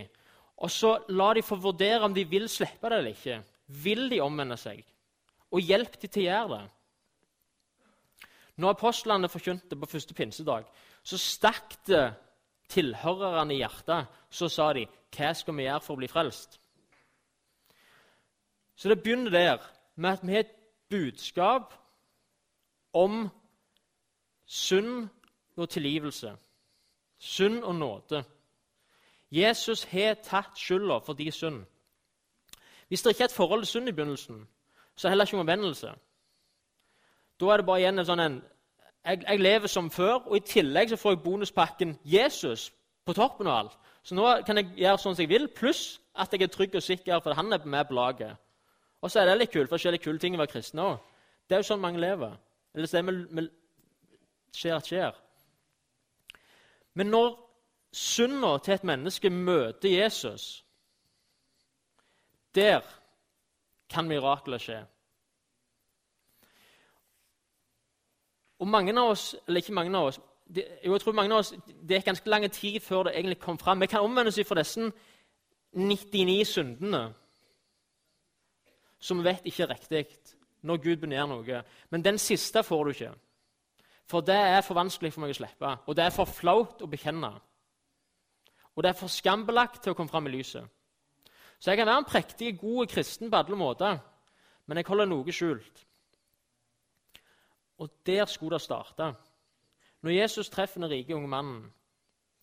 [0.60, 3.40] Og så la de få vurdere om de vil slippe det eller ikke.
[3.84, 4.82] Vil de omvende seg?
[5.50, 6.62] Og hjelp de til å gjøre det.
[8.60, 10.66] Når apostlene forkynte på første pinsedag,
[11.02, 12.10] så stakk det
[12.70, 14.06] tilhørerne i hjertet.
[14.30, 16.60] Så sa de, 'Hva skal vi gjøre for å bli frelst?'
[18.76, 19.58] Så det begynner der,
[19.96, 20.56] med at vi har et
[20.88, 21.74] budskap
[22.92, 23.28] om
[24.46, 25.08] synd
[25.56, 26.36] og tilgivelse.
[27.20, 28.24] Synd og nåde.
[29.30, 31.64] Jesus har tatt skylda for de synd.
[32.88, 34.48] Hvis det ikke er et forhold til synd i begynnelsen,
[34.96, 35.92] så er det heller ikke omvendelse.
[37.40, 38.40] Da er det bare igjen en sånn en
[39.04, 42.72] jeg, jeg, lever som før, og i tillegg så får jeg bonuspakken Jesus
[43.06, 43.78] på toppen av alt.
[44.02, 46.84] Så nå kan jeg gjøre sånn som jeg vil, pluss at jeg er trygg og
[46.84, 48.36] sikker, for han er med på laget.
[49.00, 50.98] Og så er det litt kult, for det skjer kule ting å være kristen òg.
[51.48, 52.36] Det er jo sånn mange lever.
[52.74, 53.48] Eller det med, med
[54.56, 55.16] skjer at skjer.
[56.94, 57.36] Men når
[57.92, 60.64] synda til et menneske møter Jesus,
[62.54, 62.80] der
[63.90, 64.80] kan mirakler skje.
[68.60, 70.20] Og mange av oss, eller ikke mange av oss,
[70.54, 71.54] det, jeg tror mange av oss,
[71.88, 73.80] det er ganske lang tid før det egentlig kom fram.
[73.80, 74.90] Vi kan omvende oss fra disse
[75.72, 77.04] 99 syndene
[79.00, 80.06] som vi vet ikke er riktig
[80.62, 81.62] når Gud begynner noe.
[81.90, 83.12] Men den siste får du ikke.
[84.10, 86.88] For det er for vanskelig for meg å slippe, og det er for flaut å
[86.90, 87.30] bekjenne.
[88.74, 90.66] Og det er for skambelagt til å komme fram i lyset.
[91.60, 93.98] Så jeg kan være en prektig, god kristen på alle måter,
[94.66, 95.84] men jeg holder noe skjult.
[97.80, 99.12] Og der skulle det starte.
[100.00, 101.68] Når Jesus treffer den rike unge mannen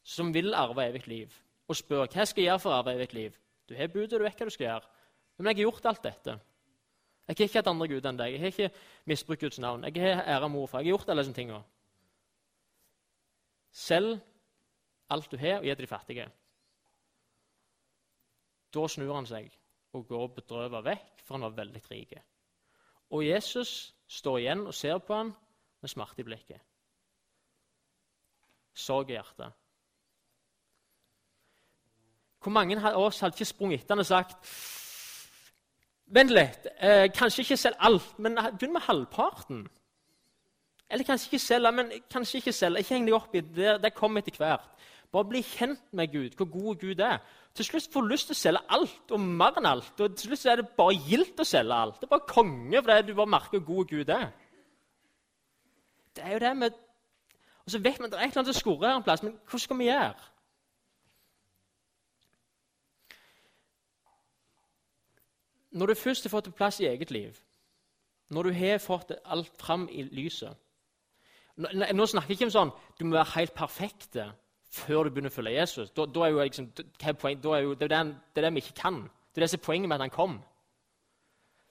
[0.08, 1.34] som vil arve evig liv,
[1.67, 3.34] og spør hva skal jeg gjøre for å arve evig liv
[3.67, 4.88] Du har budet, du vet hva du skal gjøre.
[5.38, 6.38] Men jeg har gjort alt dette.
[7.28, 8.34] Jeg har ikke hatt andre guder enn deg.
[8.34, 8.70] Jeg har ikke
[9.06, 9.84] misbrukt Guds navn.
[9.84, 10.80] Jeg har æra mor for.
[10.80, 11.63] Jeg har gjort alle disse tingene.
[13.72, 14.20] Selg
[15.10, 16.30] alt du har, og gi til de fattige.
[18.74, 19.52] Da snur han seg
[19.96, 22.16] og går bedrøvet vekk, for han var veldig rik.
[23.12, 25.32] Og Jesus står igjen og ser på han
[25.82, 26.63] med smerte i blikket.
[28.74, 29.54] Sorg i hjertet.
[32.44, 34.52] Hvor mange av oss hadde ikke sprunget etter han og sagt
[36.08, 36.67] Vent litt.
[36.80, 39.65] Eh, kanskje ikke selg alt, men begynn med halvparten.
[40.89, 42.80] Eller kanskje ikke selge, men kanskje ikke selge.
[42.80, 43.74] Ikke heng deg opp i det.
[43.84, 44.70] Det kommer etter hvert.
[45.12, 47.20] Bare bli kjent med Gud, hvor god Gud er.
[47.56, 49.93] Til slutt får du lyst til å selge alt og mer enn alt.
[50.00, 52.00] Og til slutt er det bare gildt å selge alt.
[52.00, 54.28] Det er bare konge fordi du bare merker hvor god Gud er.
[56.15, 56.84] Det er jo det med
[57.67, 59.58] Og så vet man det er et eller annet som skurrer en plass, men hva
[59.60, 60.28] skal vi gjøre?
[65.71, 67.36] Når du først har fått plass i eget liv,
[68.30, 70.56] når du har fått alt fram i lyset
[71.58, 74.19] Nå, nå snakker jeg ikke om sånn du må være helt perfekt
[74.77, 75.89] før du begynner å følge Jesus.
[75.95, 76.67] Da, da er jo liksom,
[77.01, 78.99] er poen, er jo, det, er den, det, er det vi ikke kan.
[79.32, 80.36] Det er det som er poenget med at han kom.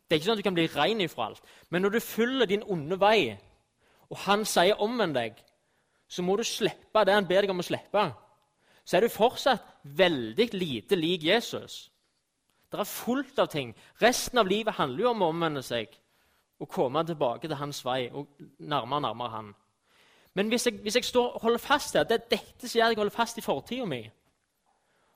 [0.06, 1.42] Det er ikke sånn at du kan bli ren ifra alt.
[1.70, 3.36] Men når du følger din onde vei,
[4.10, 5.38] og han sier omvend deg,
[6.08, 8.04] så må du slippe det han ber deg om å slippe.
[8.86, 9.64] Så er du fortsatt
[9.98, 11.88] veldig lite lik Jesus.
[12.72, 13.76] Det er fullt av ting.
[14.02, 15.92] Resten av livet handler jo om å omvende seg
[16.60, 18.26] og komme tilbake til hans vei og
[18.58, 19.54] nærmere nærmere han.
[20.34, 22.90] Men hvis jeg, hvis jeg står, holder fast her, det er dette som gjør at
[22.90, 24.10] jeg holder fast i fortida mi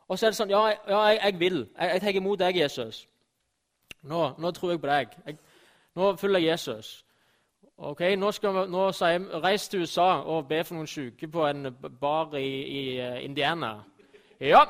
[0.08, 1.58] Og så er det sånn Ja, ja jeg, jeg, vil.
[1.78, 3.06] Jeg, jeg tar imot deg, Jesus.
[4.02, 5.12] Nå, nå, tror jeg på deg.
[5.26, 5.36] Jeg,
[5.94, 7.04] nå følger jeg Jesus.
[7.76, 11.28] Ok, Nå, skal vi, nå sier jeg reis til USA og be for noen syke
[11.28, 12.48] på en bar i,
[12.80, 13.70] i eh, Indiana.
[14.40, 14.64] Ja,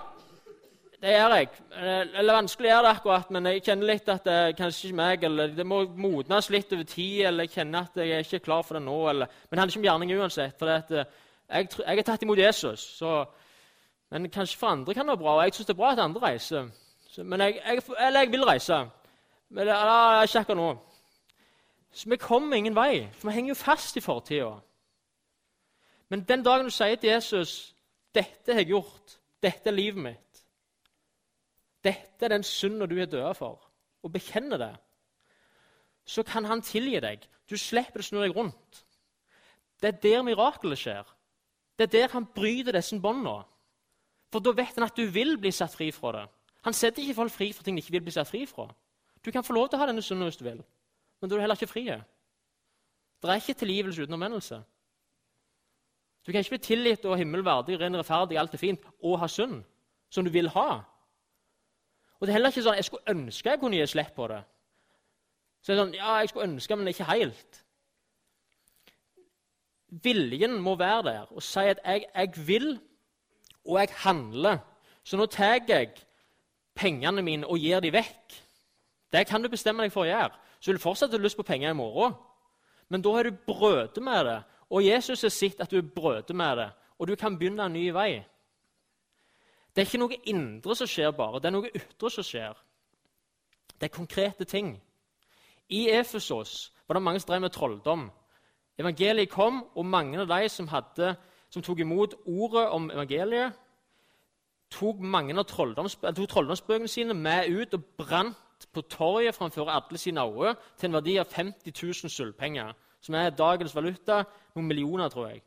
[1.00, 1.48] det gjør jeg.
[1.80, 5.24] Eller vanskelig er det akkurat, men jeg kjenner litt at det er kanskje ikke meg.
[5.24, 8.62] eller Det må modnes litt over tid, eller jeg kjenner at jeg er ikke klar
[8.62, 8.98] for det nå.
[9.08, 10.58] Eller, men det handler ikke om gjerning uansett.
[10.58, 11.04] for eh,
[11.48, 12.84] jeg, jeg er tatt imot Jesus.
[12.98, 13.24] Så,
[14.10, 15.36] men kanskje for andre kan det være bra.
[15.38, 16.68] og Jeg syns det er bra at andre reiser.
[17.08, 18.84] Så, men jeg, jeg, eller jeg vil reise.
[19.48, 20.70] Men det er ikke akkurat nå.
[21.92, 24.52] Så vi kommer ingen vei, for vi henger jo fast i fortida.
[26.08, 27.74] Men den dagen du sier til Jesus
[28.14, 29.18] 'Dette har jeg gjort.
[29.42, 30.29] Dette er livet mitt',
[31.84, 33.60] dette er den synda du er død for,
[34.02, 34.72] og bekjenner det,
[36.04, 37.24] så kan han tilgi deg.
[37.48, 38.84] Du slipper å snu deg rundt.
[39.80, 41.06] Det er der mirakelet skjer.
[41.78, 43.44] Det er der han bryter disse båndene.
[44.30, 46.26] For da vet han at du vil bli satt fri fra det.
[46.66, 48.68] Han setter ikke folk fri for ting de ikke vil bli satt fri fra.
[49.24, 50.60] Du kan få lov til å ha denne synden hvis du vil,
[51.20, 51.86] men da er du heller ikke fri.
[53.20, 54.60] Det er ikke tilgivelse uten omvendelse.
[56.26, 59.62] Du kan ikke bli tilgitt og himmelverdig, ren rettferdig, alt er fint, og ha synd
[60.12, 60.82] som du vil ha.
[62.20, 64.42] Og det er heller ikke sånn jeg skulle ønske jeg kunne gi slipp på det.
[65.60, 67.60] Så det er sånn, ja, jeg skulle ønske, men ikke helt.
[70.04, 72.68] Viljen må være der og si at jeg, jeg vil,
[73.64, 74.60] og jeg handler.
[75.04, 75.94] Så nå tar jeg
[76.76, 78.38] pengene mine og gir dem vekk
[79.10, 80.36] Det kan du bestemme deg for å gjøre.
[80.60, 82.14] Så vil du fortsatt ha lyst på penger i morgen.
[82.88, 84.36] Men da har du brødet med det,
[84.70, 87.74] og Jesus har sett at du har brødet med det, og du kan begynne en
[87.74, 88.20] ny vei.
[89.70, 92.56] Det er ikke noe indre som skjer bare, det er noe ytre som skjer.
[93.80, 94.74] Det er konkrete ting.
[95.70, 98.08] I Efesos var det mange som drev med trolldom.
[98.78, 101.14] Evangeliet kom, og mange av de som, hadde,
[101.50, 103.54] som tok imot ordet om evangeliet,
[104.70, 110.88] tok av trolldomsbøkene sine med ut og brant på torget framfor alle sine øyne til
[110.88, 115.42] en verdi av 50 000 sølvpenger, som er dagens valuta noen millioner, tror jeg.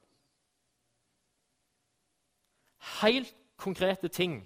[3.01, 4.41] Helt konkrete ting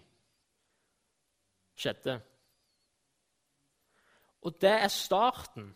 [1.77, 2.19] skjedde.
[4.45, 5.71] Og det er starten.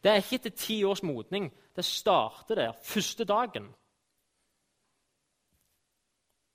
[0.00, 1.50] Det er ikke etter ti års modning.
[1.76, 3.68] Det starter der, første dagen.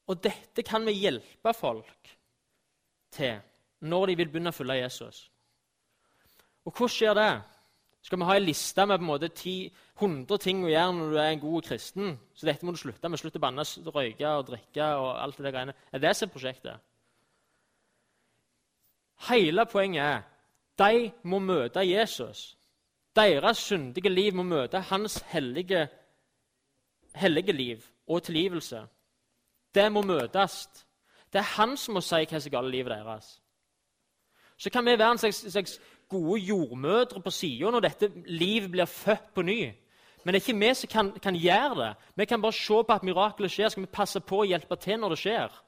[0.08, 2.18] Og dette kan vi hjelpe folk
[3.12, 3.42] til
[3.86, 5.26] når de vil begynne å følge Jesus.
[6.66, 7.32] Og hvordan skjer det?
[8.06, 11.14] Skal vi ha en liste med på en måte 10, 100 ting å gjøre når
[11.14, 12.12] du er en god kristen?
[12.38, 13.18] Så dette må du slutte med.
[13.18, 15.74] Slutt å banne, røyke og drikke og alt det greiene.
[15.90, 16.84] Er det som er prosjektet?
[19.30, 20.22] Hele poenget er
[20.78, 22.52] de må møte Jesus.
[23.16, 25.88] Deres syndige liv må møte hans hellige,
[27.16, 28.84] hellige liv og tilgivelse.
[29.74, 30.68] Det må møtes.
[31.34, 33.32] Det er han som må si hva som er galt i livet deres.
[34.58, 38.86] Så kan vi være en slags, slags gode jordmødre på sida når dette livet blir
[38.86, 39.60] født på ny.
[40.24, 41.92] Men det er ikke vi som kan, kan, gjøre det.
[42.16, 43.70] Vi kan bare se på at mirakelet skjer.
[43.70, 45.60] Skal vi passe på å hjelpe til når det skjer?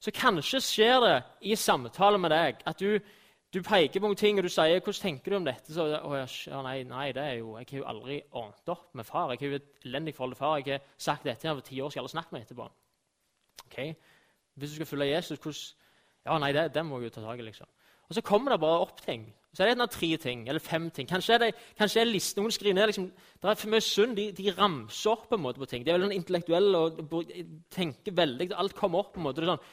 [0.00, 1.16] Så kanskje skjer det
[1.50, 2.98] i samtale med deg at du
[3.48, 5.86] du peker på noen ting og du sier 'Hvordan tenker du om dette?' Så,
[6.50, 9.30] ja, nei, nei, det er jo, Jeg har jo aldri ordnet opp med far.
[9.30, 10.56] Jeg har jo et elendig forhold til far.
[10.56, 12.70] Jeg har sagt dette her for ti år, skal alle snakke med etterpå.
[13.66, 13.96] Ok,
[14.54, 15.74] Hvis du skal følge Jesus, hvordan
[16.26, 17.66] Ja, nei, det, det må jeg jo ta tak i, liksom.
[18.08, 19.26] Og så kommer det bare opp ting.
[19.56, 21.08] Så er det tre ting eller fem ting.
[21.08, 23.10] Kanskje er det kanskje er liste, noen skriver ned liksom,
[23.42, 24.16] Det er for mye synd.
[24.16, 25.84] De, de, ramser opp på en måte på ting.
[25.84, 27.24] De er veldig intellektuelle og
[27.74, 29.14] tenker veldig Alt kommer opp.
[29.14, 29.40] på en måte.
[29.40, 29.68] Det er sånn,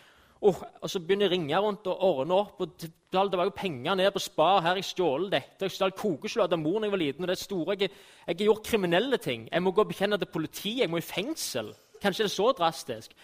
[0.45, 2.59] Oh, og så begynner jeg å ringe rundt og ordne opp.
[2.61, 4.61] og Det var jo penger ned på Spar.
[4.61, 5.65] Her jeg stjålet dette.
[5.65, 7.23] Jeg stjal kokesjokolade av mor da jeg var liten.
[7.23, 7.77] og det er store.
[7.79, 7.89] Jeg,
[8.27, 9.47] har gjort kriminelle ting.
[9.51, 10.83] Jeg må gå og bekjenne til politiet.
[10.83, 11.73] Jeg må i fengsel.
[12.01, 13.15] Kanskje det er så drastisk.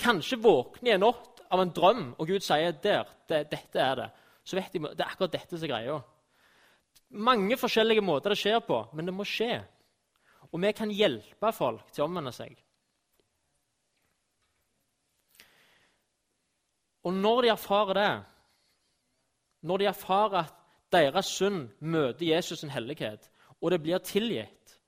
[0.00, 3.94] Kanskje våkner jeg en natt av en drøm, og Gud sier der, det, dette er
[3.98, 4.08] det.
[4.44, 5.98] Så vet de det er akkurat dette som er greia.
[7.10, 9.60] Mange forskjellige måter det skjer på, men det må skje.
[10.50, 12.54] Og vi kan hjelpe folk til å omvende seg.
[17.06, 18.12] Og når de erfarer det,
[19.64, 20.56] når de erfarer at
[20.92, 24.80] deres synd møter Jesus' sin hellighet, og det blir tilgitt,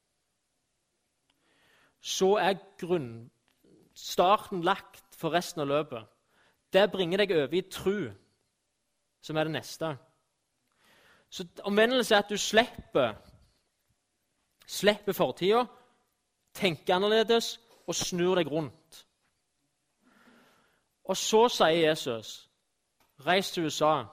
[2.02, 3.30] så er grunn,
[3.94, 6.08] starten lagt for resten av løpet.
[6.72, 8.10] Det bringer deg over i tru,
[9.22, 9.96] som er det neste.
[11.30, 13.14] Så Omvendelse er at du slipper
[14.66, 15.64] slipper fortida,
[16.54, 19.06] tenker annerledes og snur deg rundt.
[21.04, 22.50] Og så sier Jesus,
[23.18, 24.04] 'Reis til USA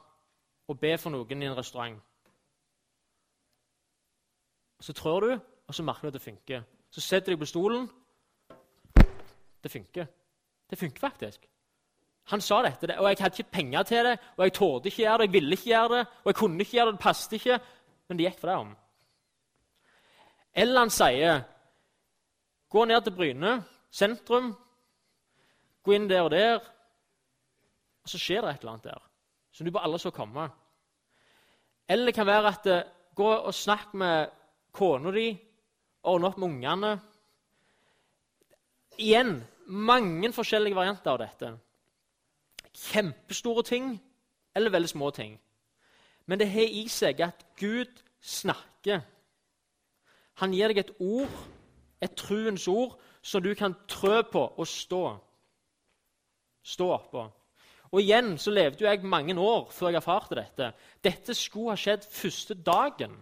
[0.67, 2.02] og be for noen i en restaurant.'
[4.82, 6.63] Så trår du, og så merker du at det funker.
[6.91, 7.89] Så setter du deg på stolen.
[9.63, 10.06] Det funker.
[10.69, 11.50] Det funker faktisk.
[12.30, 15.18] Han sa dette, og jeg hadde ikke penger til det, og jeg torde ikke gjøre
[15.18, 17.60] det, jeg ville ikke gjøre det, og jeg kunne ikke gjøre det, det passet ikke,
[18.08, 18.76] men det gikk for det om.
[20.54, 21.42] Eller han sier,
[22.70, 24.56] 'Gå ned til Bryne sentrum,
[25.84, 26.60] gå inn der og der.'
[28.04, 29.10] og så skjer det et eller annet der
[29.52, 30.50] som du bare aldri så komme.
[31.89, 34.30] Eller det kan være at uh, gå og snakk med
[34.72, 35.34] kona di,
[36.04, 36.92] ordne opp med ungene.
[39.00, 39.34] Igjen
[39.68, 41.52] mange forskjellige varianter av dette.
[42.75, 43.95] Kjempestore ting
[44.55, 45.39] eller veldig små ting.
[46.25, 49.01] Men det har i seg at Gud snakker.
[50.39, 51.32] Han gir deg et ord,
[52.01, 55.03] et truens ord, som du kan trø på og stå.
[56.63, 57.26] Stå oppå.
[57.89, 60.72] Og igjen så levde jeg mange år før jeg erfarte dette.
[61.03, 63.15] Dette skulle ha skjedd første dagen.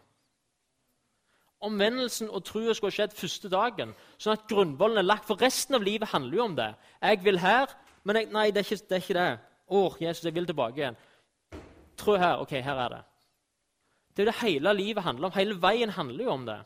[1.63, 5.25] Omvendelsen og trua skulle ha skjedd første dagen, sånn at grunnvollen er lagt.
[5.29, 6.67] For resten av livet handler jo om det.
[7.01, 7.71] Jeg vil her,
[8.07, 9.27] men jeg, nei, det er, ikke, det er ikke det.
[9.67, 10.97] Å, Jesus, jeg vil tilbake igjen.
[11.99, 12.39] Trå her.
[12.43, 13.03] Ok, her er det.
[14.15, 15.35] Det er det hele livet handler om.
[15.35, 16.57] Hele veien handler jo om det.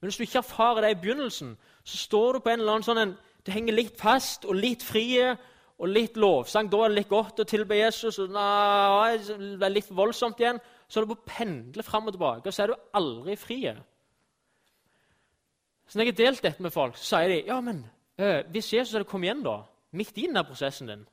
[0.00, 1.54] Men hvis du ikke erfarer det i begynnelsen,
[1.84, 4.82] så står du på en eller annen sånn en, Det henger litt fast og litt
[4.84, 5.30] frie,
[5.80, 6.68] og litt lovsang.
[6.68, 8.18] Da er det litt godt å tilbe Jesus.
[8.20, 10.60] og nei, det er litt voldsomt igjen.
[10.88, 13.62] Så er du på å pendle fram og tilbake, og så er du aldri fri.
[15.88, 17.80] Så når jeg har delt dette med folk, så sier de ja, men
[18.52, 19.56] hvis Jesus hadde kommet igjen da,
[19.96, 21.04] midt i denne prosessen din,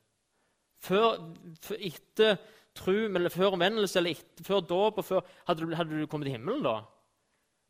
[0.83, 1.19] før,
[1.63, 2.37] før etter
[2.77, 5.01] tro eller før omvendelse eller etter, før dåp?
[5.47, 6.79] Hadde, hadde, du kommet til himmelen da?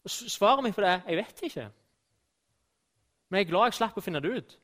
[0.07, 1.67] Svaret mitt på det er jeg vet ikke.
[3.29, 4.57] Men jeg er glad jeg slapp å finne det ut.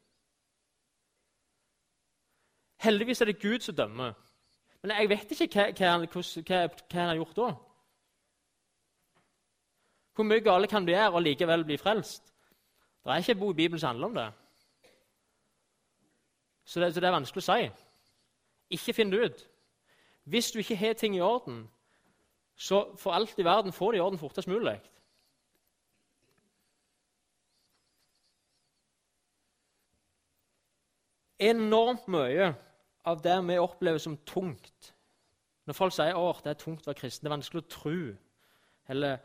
[2.84, 4.16] Heldigvis er det Gud som dømmer.
[4.84, 7.50] Men jeg vet ikke hva, hva, hva, hva han har gjort da.
[10.14, 12.34] Hvor mye gale kan du gjøre og likevel bli frelst?
[13.04, 14.28] Det er ikke en bok i Bibelen som handler om det.
[16.66, 16.94] Så, det.
[16.94, 17.70] så det er vanskelig å si.
[18.78, 19.46] Ikke finn det ut.
[20.24, 21.66] Hvis du ikke har ting i orden,
[22.56, 24.78] så for alt i verden få det i orden fortest mulig.
[31.44, 32.54] Enormt mye
[33.04, 34.94] av det vi opplever som tungt
[35.68, 37.96] Når folk sier at det er tungt å være kristen, det er vanskelig å tro
[38.94, 39.18] Eller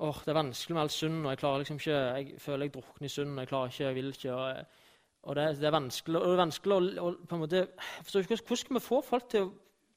[0.00, 3.06] åh, det er vanskelig med all synd, og jeg liksom ikke, jeg føler jeg drukner
[3.08, 4.76] i synd, og jeg klarer ikke, jeg vil ikke og,
[5.22, 7.66] og det, det, er vanskelig, og det er vanskelig å, å på en måte,
[8.10, 9.50] Hvordan skal vi få folk til å,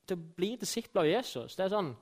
[0.07, 1.55] til å bli disipler av Jesus?
[1.55, 1.93] Det er sånn,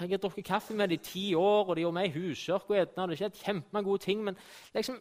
[0.00, 2.80] Jeg har drukket kaffe med dem i ti år, og de gjorde meg husørk og
[2.80, 4.38] etna, det er ikke kjempemange gode ting, men
[4.74, 4.98] liksom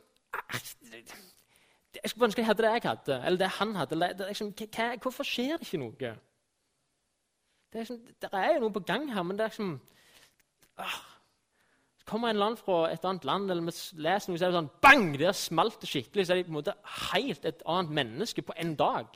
[1.96, 4.00] Jeg skulle ønske jeg hadde det jeg hadde, eller det han hadde.
[4.00, 6.14] Det, det, liksom, hva, hvorfor skjer det ikke noe?
[7.76, 9.80] Det er, liksom, det er jo noe på gang her, men det er liksom
[10.78, 11.00] ah,
[12.06, 14.72] kommer en land fra et annet land, eller vi leser noe, så er det sånn
[14.84, 15.12] bang!
[15.20, 16.26] Der smalt det skikkelig.
[16.28, 16.76] Så er de på en måte
[17.12, 19.10] helt et annet menneske på en dag.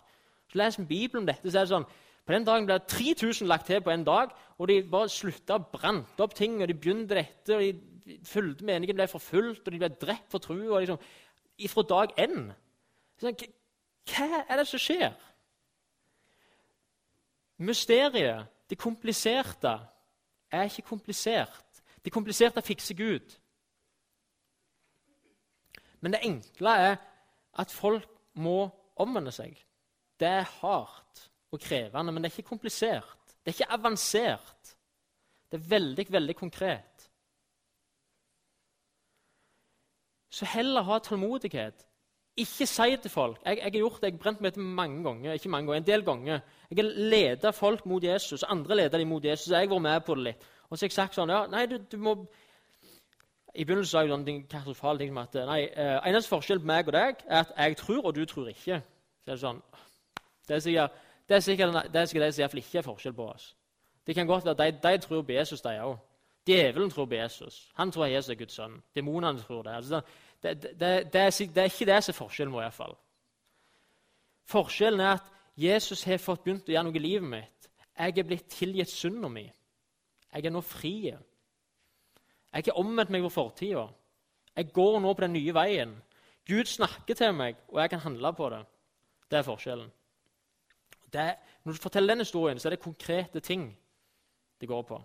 [0.50, 1.90] Så leser vi Bibelen om dette, så er det sånn
[2.30, 5.56] på den dagen ble det 3000 lagt til på en dag, og de bare slutta
[5.58, 6.60] og brant opp ting.
[6.62, 10.44] og De begynte dette, og de fulgte meningen ble forfulgt, og de ble drept for
[10.44, 10.78] trua.
[10.84, 11.00] Liksom,
[11.74, 12.52] fra dag én.
[13.18, 13.40] Sånn,
[14.14, 15.18] hva er det som skjer?
[17.66, 19.74] Mysteriet, det kompliserte,
[20.54, 21.66] er ikke komplisert.
[22.06, 23.36] Det kompliserte fikser Gud.
[26.00, 26.96] Men det enkle er
[27.60, 28.08] at folk
[28.40, 29.58] må omvende seg.
[30.20, 33.36] Det er hardt og krevende, men det er ikke komplisert.
[33.44, 34.76] Det er ikke avansert.
[35.52, 37.12] Det er veldig, veldig konkret.
[40.30, 41.90] Så heller ha tålmodighet
[42.40, 45.04] ikke si til folk Jeg, jeg har gjort det, jeg har brent meg til mange
[45.04, 46.40] ganger, ikke mange ganger, en del ganger.
[46.70, 49.50] Jeg har ledet folk mot Jesus, andre leder de mot Jesus.
[49.50, 50.48] Jeg har vært med på det litt.
[50.70, 52.16] Og så har jeg sagt sånn ja, Nei, du, du må
[53.56, 56.70] I begynnelsen sa jeg sånne ting, katastrofale ting som at nei, eh, eneste forskjell på
[56.70, 58.82] meg og deg er at jeg tror, og du tror ikke.
[59.24, 59.64] Så er det sånn
[60.48, 63.56] Det er sikkert det er sikkert er det som iallfall ikke er forskjell på oss.
[64.08, 65.98] Det kan godt være at de, de tror på Jesus, de òg.
[66.48, 67.70] Djevelen tror på Jesus.
[67.78, 68.80] Han tror Jesus er Guds sønn.
[68.96, 69.76] Demonene tror det.
[69.76, 70.02] Altså,
[70.44, 72.62] det, det, det, er, det, er, ikke det som er forskjellen vår.
[72.62, 72.96] iallfall.
[74.50, 77.70] Forskjellen er at Jesus har fått begynt å gjøre noe i livet mitt.
[78.00, 79.46] Jeg er blitt tilgitt synda mi.
[80.34, 80.94] Jeg er nå fri.
[82.54, 83.88] Jeg har omvendt meg på fortida.
[84.56, 85.96] Jeg går nå på den nye veien.
[86.50, 88.64] Gud snakker til meg, og jeg kan handle på det.
[89.30, 89.92] Det er forskjellen.
[91.14, 91.30] Det
[91.64, 93.78] når du forteller den historien, så er det konkrete ting
[94.62, 95.02] det går på.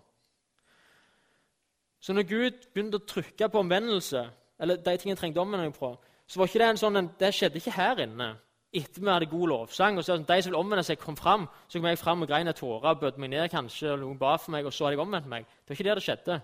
[1.99, 4.23] Så når Gud begynte å trykke på omvendelse,
[4.59, 5.95] eller de tingene jeg trengte omvending på,
[6.27, 8.27] så var ikke det en sånn, det skjedde ikke her inne.
[8.75, 11.45] Etter vi hadde god lovsang, og så sånn, de som ville omvende seg, kom fram,
[11.67, 14.19] så kom jeg fram og grein av tårer og bød meg ned, kanskje, og noen
[14.19, 15.47] ba for meg, og så hadde jeg omvendt meg.
[15.47, 16.37] Det var ikke der det skjedde.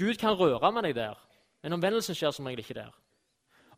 [0.00, 1.20] Gud kan røre med deg der,
[1.62, 2.94] men omvendelsen skjer som regel ikke der.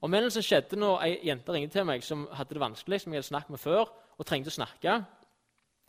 [0.05, 3.31] Omvendelsen skjedde når ei jente ringte til meg som hadde det vanskelig, som jeg hadde
[3.33, 4.99] snakket med før, og trengte å snakke.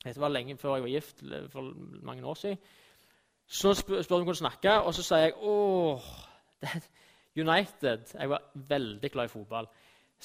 [0.06, 1.74] Dette var lenge før jeg var gift, for
[2.06, 2.62] mange år siden.
[3.46, 6.14] Så spør hun om hun snakke, og så sier jeg åh,
[7.36, 9.68] United Jeg var veldig glad i fotball.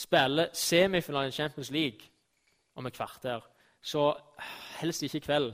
[0.01, 2.09] Spiller semifinalen i Champions League
[2.75, 3.41] om et kvarter.
[3.83, 4.15] Så
[4.81, 5.53] helst ikke i kveld.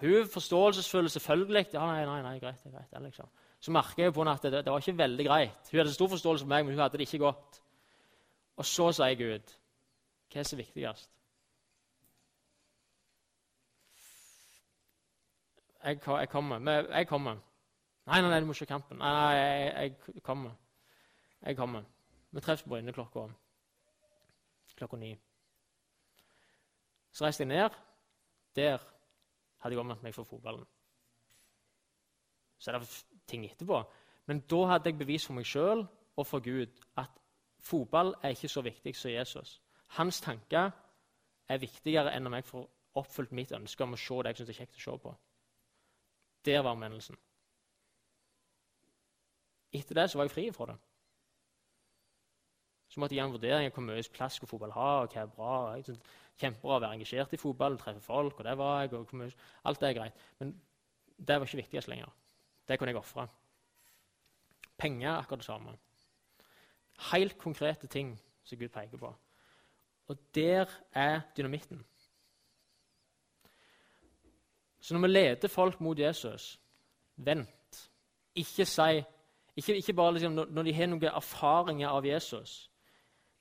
[0.00, 1.66] Hun forståelsesfull, selvfølgelig.
[1.72, 3.28] Ja, nei, nei, nei, greit, er greit, liksom.
[3.60, 5.70] Så merker jeg på henne at det, det, var ikke veldig greit.
[5.70, 7.62] Hun hadde stor forståelse for meg, men hun hadde det ikke godt.
[8.56, 9.54] Og så sier Gud
[10.32, 11.10] hva er så viktigst?
[15.84, 16.70] Jeg, jeg kommer.
[16.96, 17.40] Jeg kommer.
[18.06, 18.98] Nei, nei, nei, du må ikke kampen.
[18.98, 20.54] Nei, nei, jeg, jeg kommer.
[21.46, 21.84] Jeg kommer.
[22.32, 23.26] Vi treffes på Bryne klokka,
[24.76, 25.12] klokka ni.
[27.12, 27.74] Så reiste jeg ned.
[28.56, 28.78] Der
[29.60, 30.64] hadde jeg omvendt meg for fotballen.
[32.58, 32.88] Så er det
[33.28, 33.82] ting etterpå.
[34.26, 35.84] Men da hadde jeg bevis for meg sjøl
[36.16, 37.20] og for Gud at
[37.58, 39.60] fotball er ikke så viktig som Jesus.
[39.98, 40.70] Hans tanker
[41.48, 42.64] er viktigere enn om jeg får
[43.00, 45.12] oppfylt mitt ønske om å se det jeg syns er kjekt å se på.
[46.48, 47.18] Der var omvendelsen.
[49.72, 50.78] Etter det så var jeg fri fra det.
[52.92, 54.88] Så måtte jeg gjøre en vurdering av hvor mye plass skulle fotball ha.
[55.02, 55.52] og hva er bra.
[56.40, 58.92] Kjempebra å være engasjert i fotball, treffe folk, og det var jeg.
[58.98, 59.30] og mye,
[59.64, 60.26] Alt det er greit.
[60.40, 60.50] Men
[61.16, 62.10] det var ikke viktigst lenger.
[62.68, 63.26] Det kunne jeg ofre.
[64.78, 65.76] Penger er akkurat det samme.
[67.12, 68.12] Helt konkrete ting
[68.44, 69.14] som Gud peker på.
[70.08, 71.84] Og der er dynamitten.
[74.80, 76.60] Så når vi leder folk mot Jesus,
[77.16, 77.90] vent.
[78.34, 79.02] Ikke si
[79.56, 82.71] Ikke, ikke bare liksom, når de har noen erfaringer av Jesus.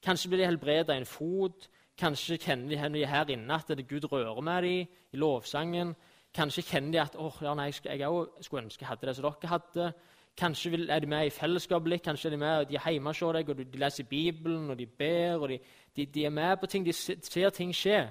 [0.04, 1.70] Kanskje blir de helbredet i en fot.
[1.98, 5.96] Kanskje kjenner de er her inne at det Gud rører med dem i lovsangen.
[6.34, 9.28] Kanskje kjenner de at oh, ja, nei, jeg, òg skulle ønske jeg hadde det som
[9.28, 9.92] dere hadde.
[10.38, 13.20] Kanskje er de med i fellesskapet litt, kanskje er de med, de er hjemme hos
[13.36, 15.42] deg, og de leser Bibelen og de ber.
[15.42, 15.60] og de,
[15.96, 18.08] de, de, er med på ting, de ser ting skje.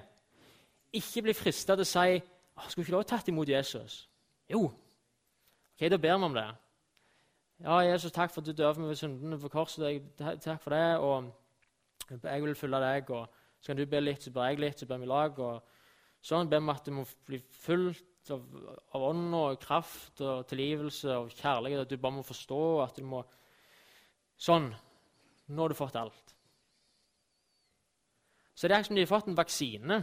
[0.93, 4.09] Ikke bli frista til å si oh, 'Skulle ikke du tatt imot Jesus?'
[4.51, 4.65] Jo.
[4.65, 6.51] Ok, Da ber vi om det.
[7.63, 10.03] Ja, Jesus, takk for at du døde for meg ved syndene på korset.
[10.19, 10.99] Takk for det.
[10.99, 11.33] og
[12.11, 13.11] Jeg vil følge deg.
[13.11, 13.29] og
[13.61, 15.39] Så kan du be litt, så ber jeg litt, så ber vi i lag.
[15.39, 15.63] og
[16.21, 18.43] Sånn ber vi at du må bli fullt av,
[18.95, 21.87] av ånd og kraft og tilgivelse og kjærlighet.
[21.87, 23.25] At du bare må forstå at du må
[24.41, 24.71] Sånn.
[25.53, 26.31] Nå har du fått alt.
[28.57, 29.99] Så det er som de har fått en vaksine.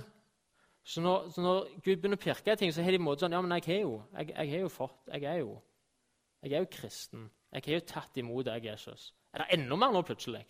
[0.86, 3.26] Så når, så når Gud begynner å pirke i ting, så har de en måte
[3.26, 5.56] sånn Ja, men jeg har jo, jeg, jeg har jo fått Jeg er jo
[6.44, 7.30] jeg er jo kristen.
[7.52, 9.12] Jeg har jo tatt imot deg, Jesus.
[9.34, 10.44] Er det enda mer nå, plutselig?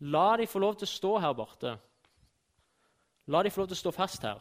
[0.00, 1.74] La de få lov til å stå her borte.
[3.26, 4.40] La de få lov til å stå fast her.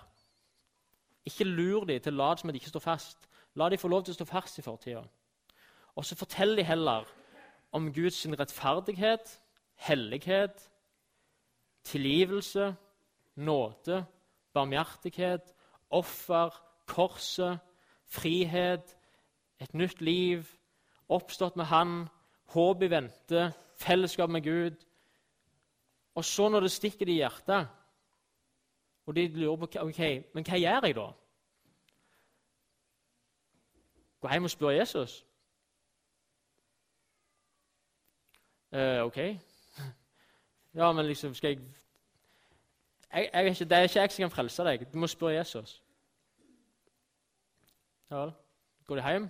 [1.27, 3.27] Ikke lur de til å late som at de ikke står fast.
[3.59, 5.03] La de få lov til å stå fast i fortida.
[5.95, 7.07] Og så fortell de heller
[7.75, 9.39] om Guds rettferdighet,
[9.75, 10.69] hellighet,
[11.83, 12.75] tilgivelse,
[13.35, 14.05] nåde,
[14.53, 15.53] barmhjertighet,
[15.89, 16.55] offer,
[16.85, 17.59] korset,
[18.05, 18.95] frihet,
[19.59, 20.47] et nytt liv,
[21.09, 22.07] oppstått med Han,
[22.53, 24.85] håp i vente, fellesskap med Gud.
[26.19, 27.67] Og så, når det stikker de i hjertet,
[29.05, 29.99] og de lurer på ok,
[30.33, 31.05] men hva gjør jeg da?
[34.19, 35.25] Gå hjem og spør Jesus.
[38.71, 39.17] Uh, ok.
[40.75, 41.59] Ja, men liksom Skal jeg,
[43.13, 44.93] jeg, jeg ikke, Det er ikke jeg som kan frelse deg.
[44.93, 45.83] Du må spørre Jesus.
[48.11, 48.31] Ja vel.
[48.87, 49.29] Går de hjem,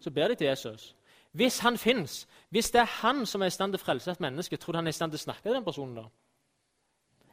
[0.00, 0.96] så ber de til Jesus.
[1.32, 4.20] Hvis han fins, hvis det er han som er i stand til å frelse et
[4.20, 6.08] menneske, tror du han er i stand til å snakke til den personen da?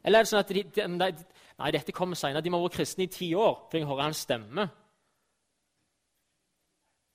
[0.05, 1.25] Eller er det sånn at de, de, de,
[1.55, 2.43] Nei, dette kommer senere.
[2.43, 4.67] De må ha vært kristne i ti år for jeg hører hans stemme.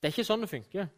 [0.00, 0.88] Det er ikke sånn det funker.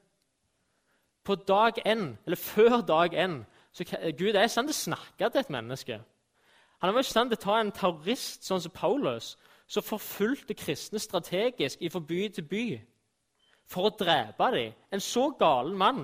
[1.26, 3.40] På dag én, eller før dag én,
[3.74, 3.84] så
[4.18, 5.98] Gud er i stand til å snakke til et menneske.
[6.82, 9.34] Han var i stand til å ta en terrorist sånn som Paulus,
[9.70, 12.64] som forfulgte kristne strategisk fra by til by
[13.70, 14.74] for å drepe dem.
[14.92, 16.02] En så galen mann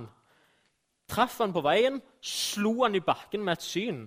[1.08, 4.06] traff han på veien, slo han i bakken med et syn.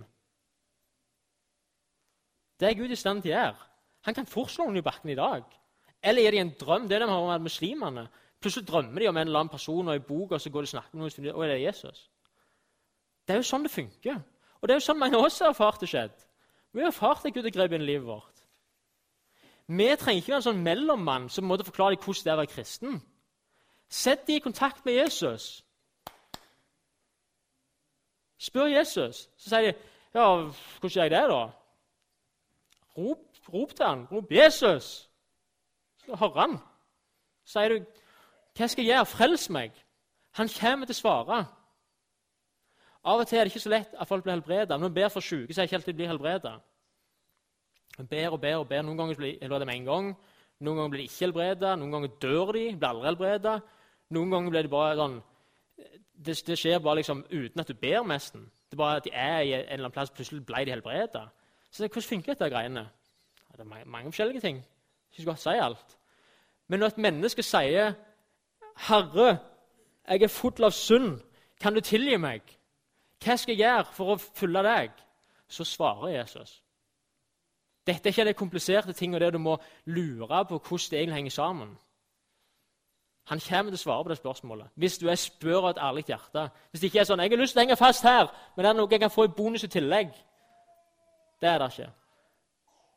[2.62, 3.68] Det er Gud i stand til å gjøre.
[4.06, 5.46] Han kan fort slå noen i bakken i dag.
[6.02, 6.88] Eller gir de en drøm.
[6.90, 8.04] Det vi har med muslimene.
[8.42, 10.70] Plutselig drømmer de om en eller annen person og i boka, og så går de
[10.70, 12.04] og snakker med noen, og det er Jesus.
[13.26, 14.22] Det er jo sånn det funker.
[14.62, 16.26] Og det er jo sånn mange av oss har erfart det skjedd.
[16.74, 18.42] Vi har erfart at Gud har grepet inn i livet vårt.
[19.72, 22.42] Vi trenger ikke være en sånn mellommann som måtte forklare deg hvordan det er å
[22.42, 23.00] være kristen.
[23.90, 25.48] Sett dem i kontakt med Jesus.
[28.42, 29.28] Spør Jesus.
[29.38, 29.74] Så sier de,
[30.14, 31.61] 'Ja, hvordan gjør jeg det, da?'
[33.02, 34.08] Rop, rop til han.
[34.12, 35.10] Rop 'Jesus'.
[36.06, 36.58] Så hører han.
[37.46, 37.86] Sier du,
[38.56, 39.06] 'Hva skal jeg gjøre?
[39.06, 39.86] Frels meg.'
[40.32, 41.46] Han kommer til å svare.
[43.04, 44.80] Av og til er det ikke så lett at folk blir helbredet.
[44.80, 46.54] Når vi ber for syke, så er det ikke alltid de blir helbredet.
[47.98, 48.82] Man ber og ber og ber.
[48.82, 50.18] Noen ganger blir de helbredet med en gang.
[50.60, 51.80] Noen ganger blir de ikke helbredet.
[51.80, 53.62] Noen ganger dør de, blir aldri helbredet.
[54.10, 55.22] Noen ganger blir de bare sånn
[56.26, 58.46] det, det, skjer bare liksom uten at du ber nesten.
[58.70, 61.24] Det er bare at de er i en eller annen plass, plutselig ble de helbredet.
[61.72, 62.90] Så Hvordan funker dette greiene?
[63.52, 64.66] Det er mange, mange forskjellige ting.
[65.12, 65.98] Ikke godt si alt.
[66.68, 67.94] Men når et menneske sier
[68.88, 69.38] 'Herre,
[70.08, 71.20] jeg er full av synd.
[71.62, 72.58] Kan du tilgi meg?'
[73.24, 74.92] 'Hva skal jeg gjøre for å følge deg?'
[75.48, 76.64] Så svarer Jesus.
[77.88, 81.32] Dette er ikke de kompliserte tingene der du må lure på hvordan det egentlig henger
[81.32, 81.78] sammen.
[83.26, 86.06] Han kommer til å svare på det spørsmålet hvis du er spør av et ærlig
[86.06, 86.50] hjerte.
[86.72, 88.70] Hvis det ikke er sånn 'Jeg har lyst til å henge fast her, men det
[88.70, 90.31] er noe jeg kan få i bonus i tillegg.'
[91.42, 91.92] Det er det ikke.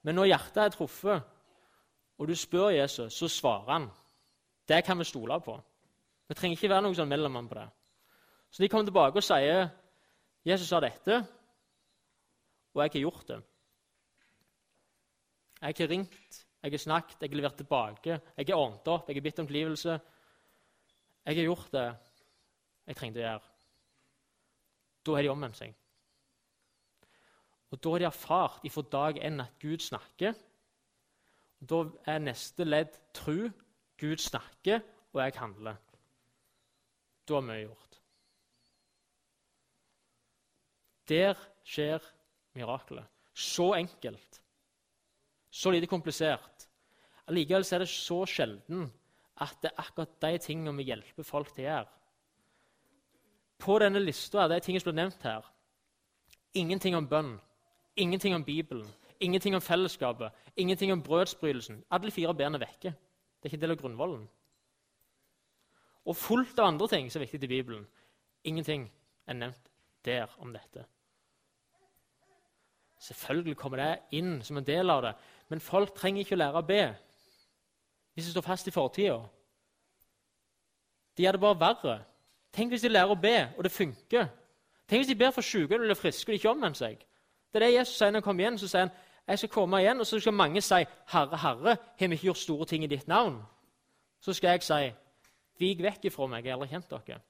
[0.05, 1.23] Men når hjertet er truffet,
[2.19, 3.89] og du spør Jesus, så svarer han.
[4.69, 5.57] Det kan vi stole på.
[6.29, 7.67] Vi trenger ikke være noen sånn mellommann på det.
[8.51, 9.67] Så de kommer tilbake og sier
[10.45, 11.19] Jesus sa dette,
[12.75, 13.39] og jeg har gjort det.
[15.65, 19.17] Jeg har ringt, jeg har snakket, jeg har levert tilbake, jeg har ordnet opp, jeg
[19.17, 19.97] har bedt om tilgivelse.
[21.25, 21.87] Jeg har gjort det
[22.85, 23.51] jeg trengte å gjøre.
[25.05, 25.73] Da har de omvendt seg.
[27.75, 30.35] Og Da har de erfart fra dag én at Gud snakker.
[31.61, 33.51] Og Da er neste ledd tru.
[33.99, 34.81] Gud snakker,
[35.13, 35.77] og jeg handler.
[37.29, 37.99] Da har mye gjort.
[41.09, 41.99] Der skjer
[42.55, 43.07] miraklet.
[43.35, 44.41] Så enkelt.
[45.51, 46.69] Så lite komplisert
[47.27, 48.93] Allikevel er det så sjelden
[49.41, 51.93] at det er akkurat de tingene vi hjelper folk til å gjøre.
[53.59, 55.47] På denne lista er det tingene som blir nevnt her.
[56.55, 57.39] Ingenting om bønn,
[57.97, 58.87] ingenting om Bibelen,
[59.21, 61.85] ingenting om fellesskapet, ingenting om brødsbrytelsen.
[61.91, 62.95] Alle fire bena er vekke.
[63.43, 64.25] Det er ikke en del av grunnvollen.
[66.05, 67.87] Og fullt av andre ting som er viktig i Bibelen.
[68.45, 68.91] Ingenting
[69.27, 69.71] er nevnt
[70.05, 70.85] der om dette.
[73.01, 75.15] Selvfølgelig kommer det inn som en del av det,
[75.49, 76.85] men folk trenger ikke å lære å be
[78.15, 79.19] hvis de står fast i fortida.
[81.17, 81.97] De gjør det bare verre.
[82.55, 84.29] Tenk hvis de lærer å be, og det funker.
[84.87, 87.03] Tenk hvis de ber for syke eller friske og de ikke omvender seg.
[87.55, 88.57] Det er det Jesus sier når han kommer igjen.
[88.59, 88.95] Så sier han
[89.29, 92.39] jeg skal komme igjen, og så skal mange si 'Herre, Herre, har vi ikke gjort
[92.39, 93.43] store ting i ditt navn?'
[94.21, 94.93] Så skal jeg si
[95.59, 97.21] 'Vik vekk ifra meg, jeg har aldri kjent dere'.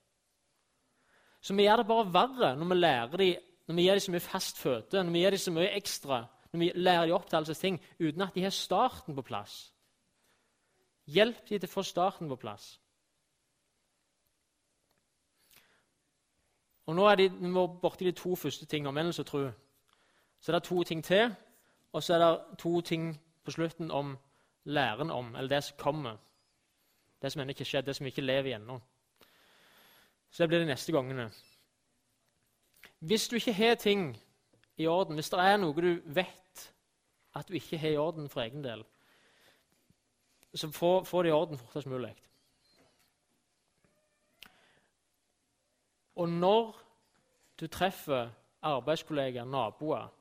[1.40, 4.10] Så vi gjør det bare verre når vi lærer dem, når vi gir dem så
[4.10, 7.26] mye fast føde, når vi gir dem så mye ekstra, når vi lærer dem opp
[7.28, 9.72] til alle disse ting, uten at de har starten på plass.
[11.06, 12.80] Hjelp dem til å få starten på plass.
[16.86, 17.52] Og Nå er de, vi
[17.82, 19.50] borti de to første tingene, omvendelse og tro.
[20.44, 21.34] Så det er det to ting til,
[21.92, 24.18] og så er det to ting på slutten om
[24.64, 26.16] læren om, eller det som kommer.
[27.22, 28.80] Det som ennå ikke skjedd, det som vi ikke lever ennå.
[30.30, 31.30] Så det blir de neste gangene.
[32.98, 34.20] Hvis du ikke har ting
[34.76, 36.64] i orden, hvis det er noe du vet
[37.34, 38.84] at du ikke har i orden for egen del,
[40.54, 42.12] så få, få det i orden fortest mulig.
[46.16, 46.76] Og når
[47.60, 48.28] du treffer
[48.62, 50.12] arbeidskollegaer, naboer,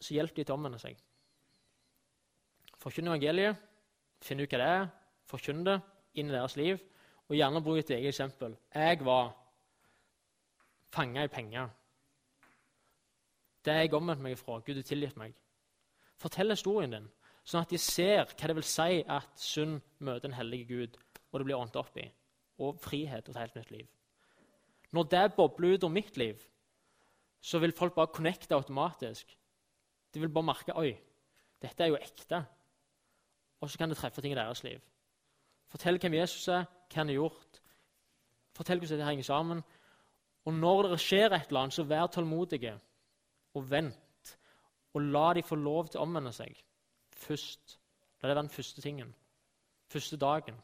[0.00, 0.98] så hjelp de til å omvende seg.
[2.80, 3.58] Forkynn evangeliet,
[4.24, 4.88] finn ut hva det er,
[5.28, 5.76] forkynn det
[6.18, 6.80] inn i deres liv,
[7.28, 8.56] og gjerne bruk et eget eksempel.
[8.74, 9.30] Jeg var
[10.90, 11.68] fanga i penger.
[13.64, 14.58] Det har jeg omvendt meg fra.
[14.64, 15.36] Gud har tilgitt meg.
[16.20, 17.06] Fortell historien din,
[17.44, 20.98] sånn at de ser hva det vil si at synd møter en hellig Gud,
[21.30, 22.08] og det blir ordnet opp i,
[22.60, 23.88] og frihet og et helt nytt liv.
[24.90, 26.40] Når det bobler ut om mitt liv,
[27.40, 29.36] så vil folk bare connecte automatisk.
[30.14, 30.90] De vil bare merke oi,
[31.62, 32.42] dette er jo ekte.
[33.60, 34.80] Og så kan det treffe ting i deres liv.
[35.70, 37.60] Fortell hvem Jesus er, hva han har gjort.
[38.56, 39.60] Fortell hvordan det henger sammen.
[40.48, 42.72] Og når det skjer et eller annet, så vær tålmodige
[43.54, 44.38] og vent.
[44.94, 46.56] Og la de få lov til å omvende seg
[47.20, 47.76] først.
[48.20, 49.14] La det være den første tingen.
[49.90, 50.56] Første dagen.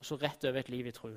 [0.00, 1.10] Og så rett over et liv i tro.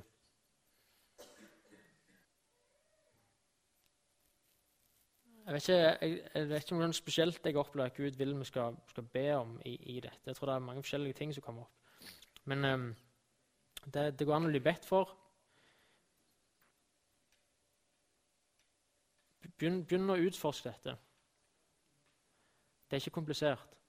[5.54, 8.32] Jeg vet, ikke, jeg, jeg vet ikke om noe spesielt jeg opplever at Gud vil
[8.40, 10.22] vi skal, skal be om i, i, dette.
[10.26, 12.10] Jeg tror det er mange forskjellige ting som kommer opp.
[12.50, 12.88] Men um,
[13.86, 15.14] det, det, går an å bli bedt for.
[19.46, 20.98] Begynn, begynn å utforske dette.
[22.90, 23.80] Det er ikke komplisert.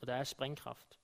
[0.00, 0.96] Og det er sprengkraft.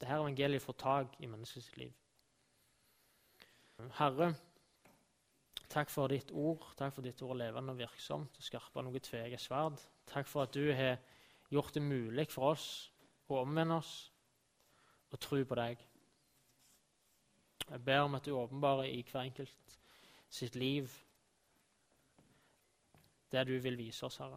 [0.00, 1.94] Dette evangeliet får tak i menneskets liv.
[4.02, 4.34] Herre,
[5.72, 6.66] Takk for ditt ord.
[6.76, 9.80] Takk for ditt ord levende og virksomt og skarpe noe tveget sverd.
[10.10, 10.98] Takk for at du har
[11.52, 12.66] gjort det mulig for oss
[13.32, 13.94] å omvende oss
[15.12, 15.80] og tro på deg.
[17.70, 19.78] Jeg ber om at du åpenbarer i hver enkelt
[20.32, 20.92] sitt liv
[23.32, 24.36] det du vil vise oss, Herre.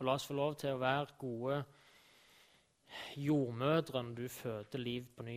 [0.00, 1.60] Og la oss få lov til å være gode
[3.22, 5.36] jordmødre når du føder liv på ny.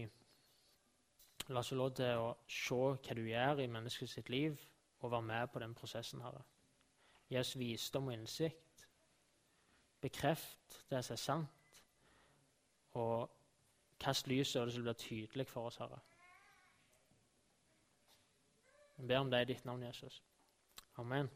[1.48, 4.58] La oss få lov til å se hva du gjør i mennesket sitt liv,
[5.00, 6.22] og være med på den prosessen.
[6.22, 6.42] Herre.
[7.30, 8.88] Gi oss visdom og innsikt.
[10.02, 11.80] Bekreft det som er sant,
[12.94, 13.30] og
[14.00, 16.02] kast lyset over det som blir tydelig for oss, Herre.
[18.98, 20.24] Jeg ber om det i ditt navn, Jesus.
[20.98, 21.30] Amen.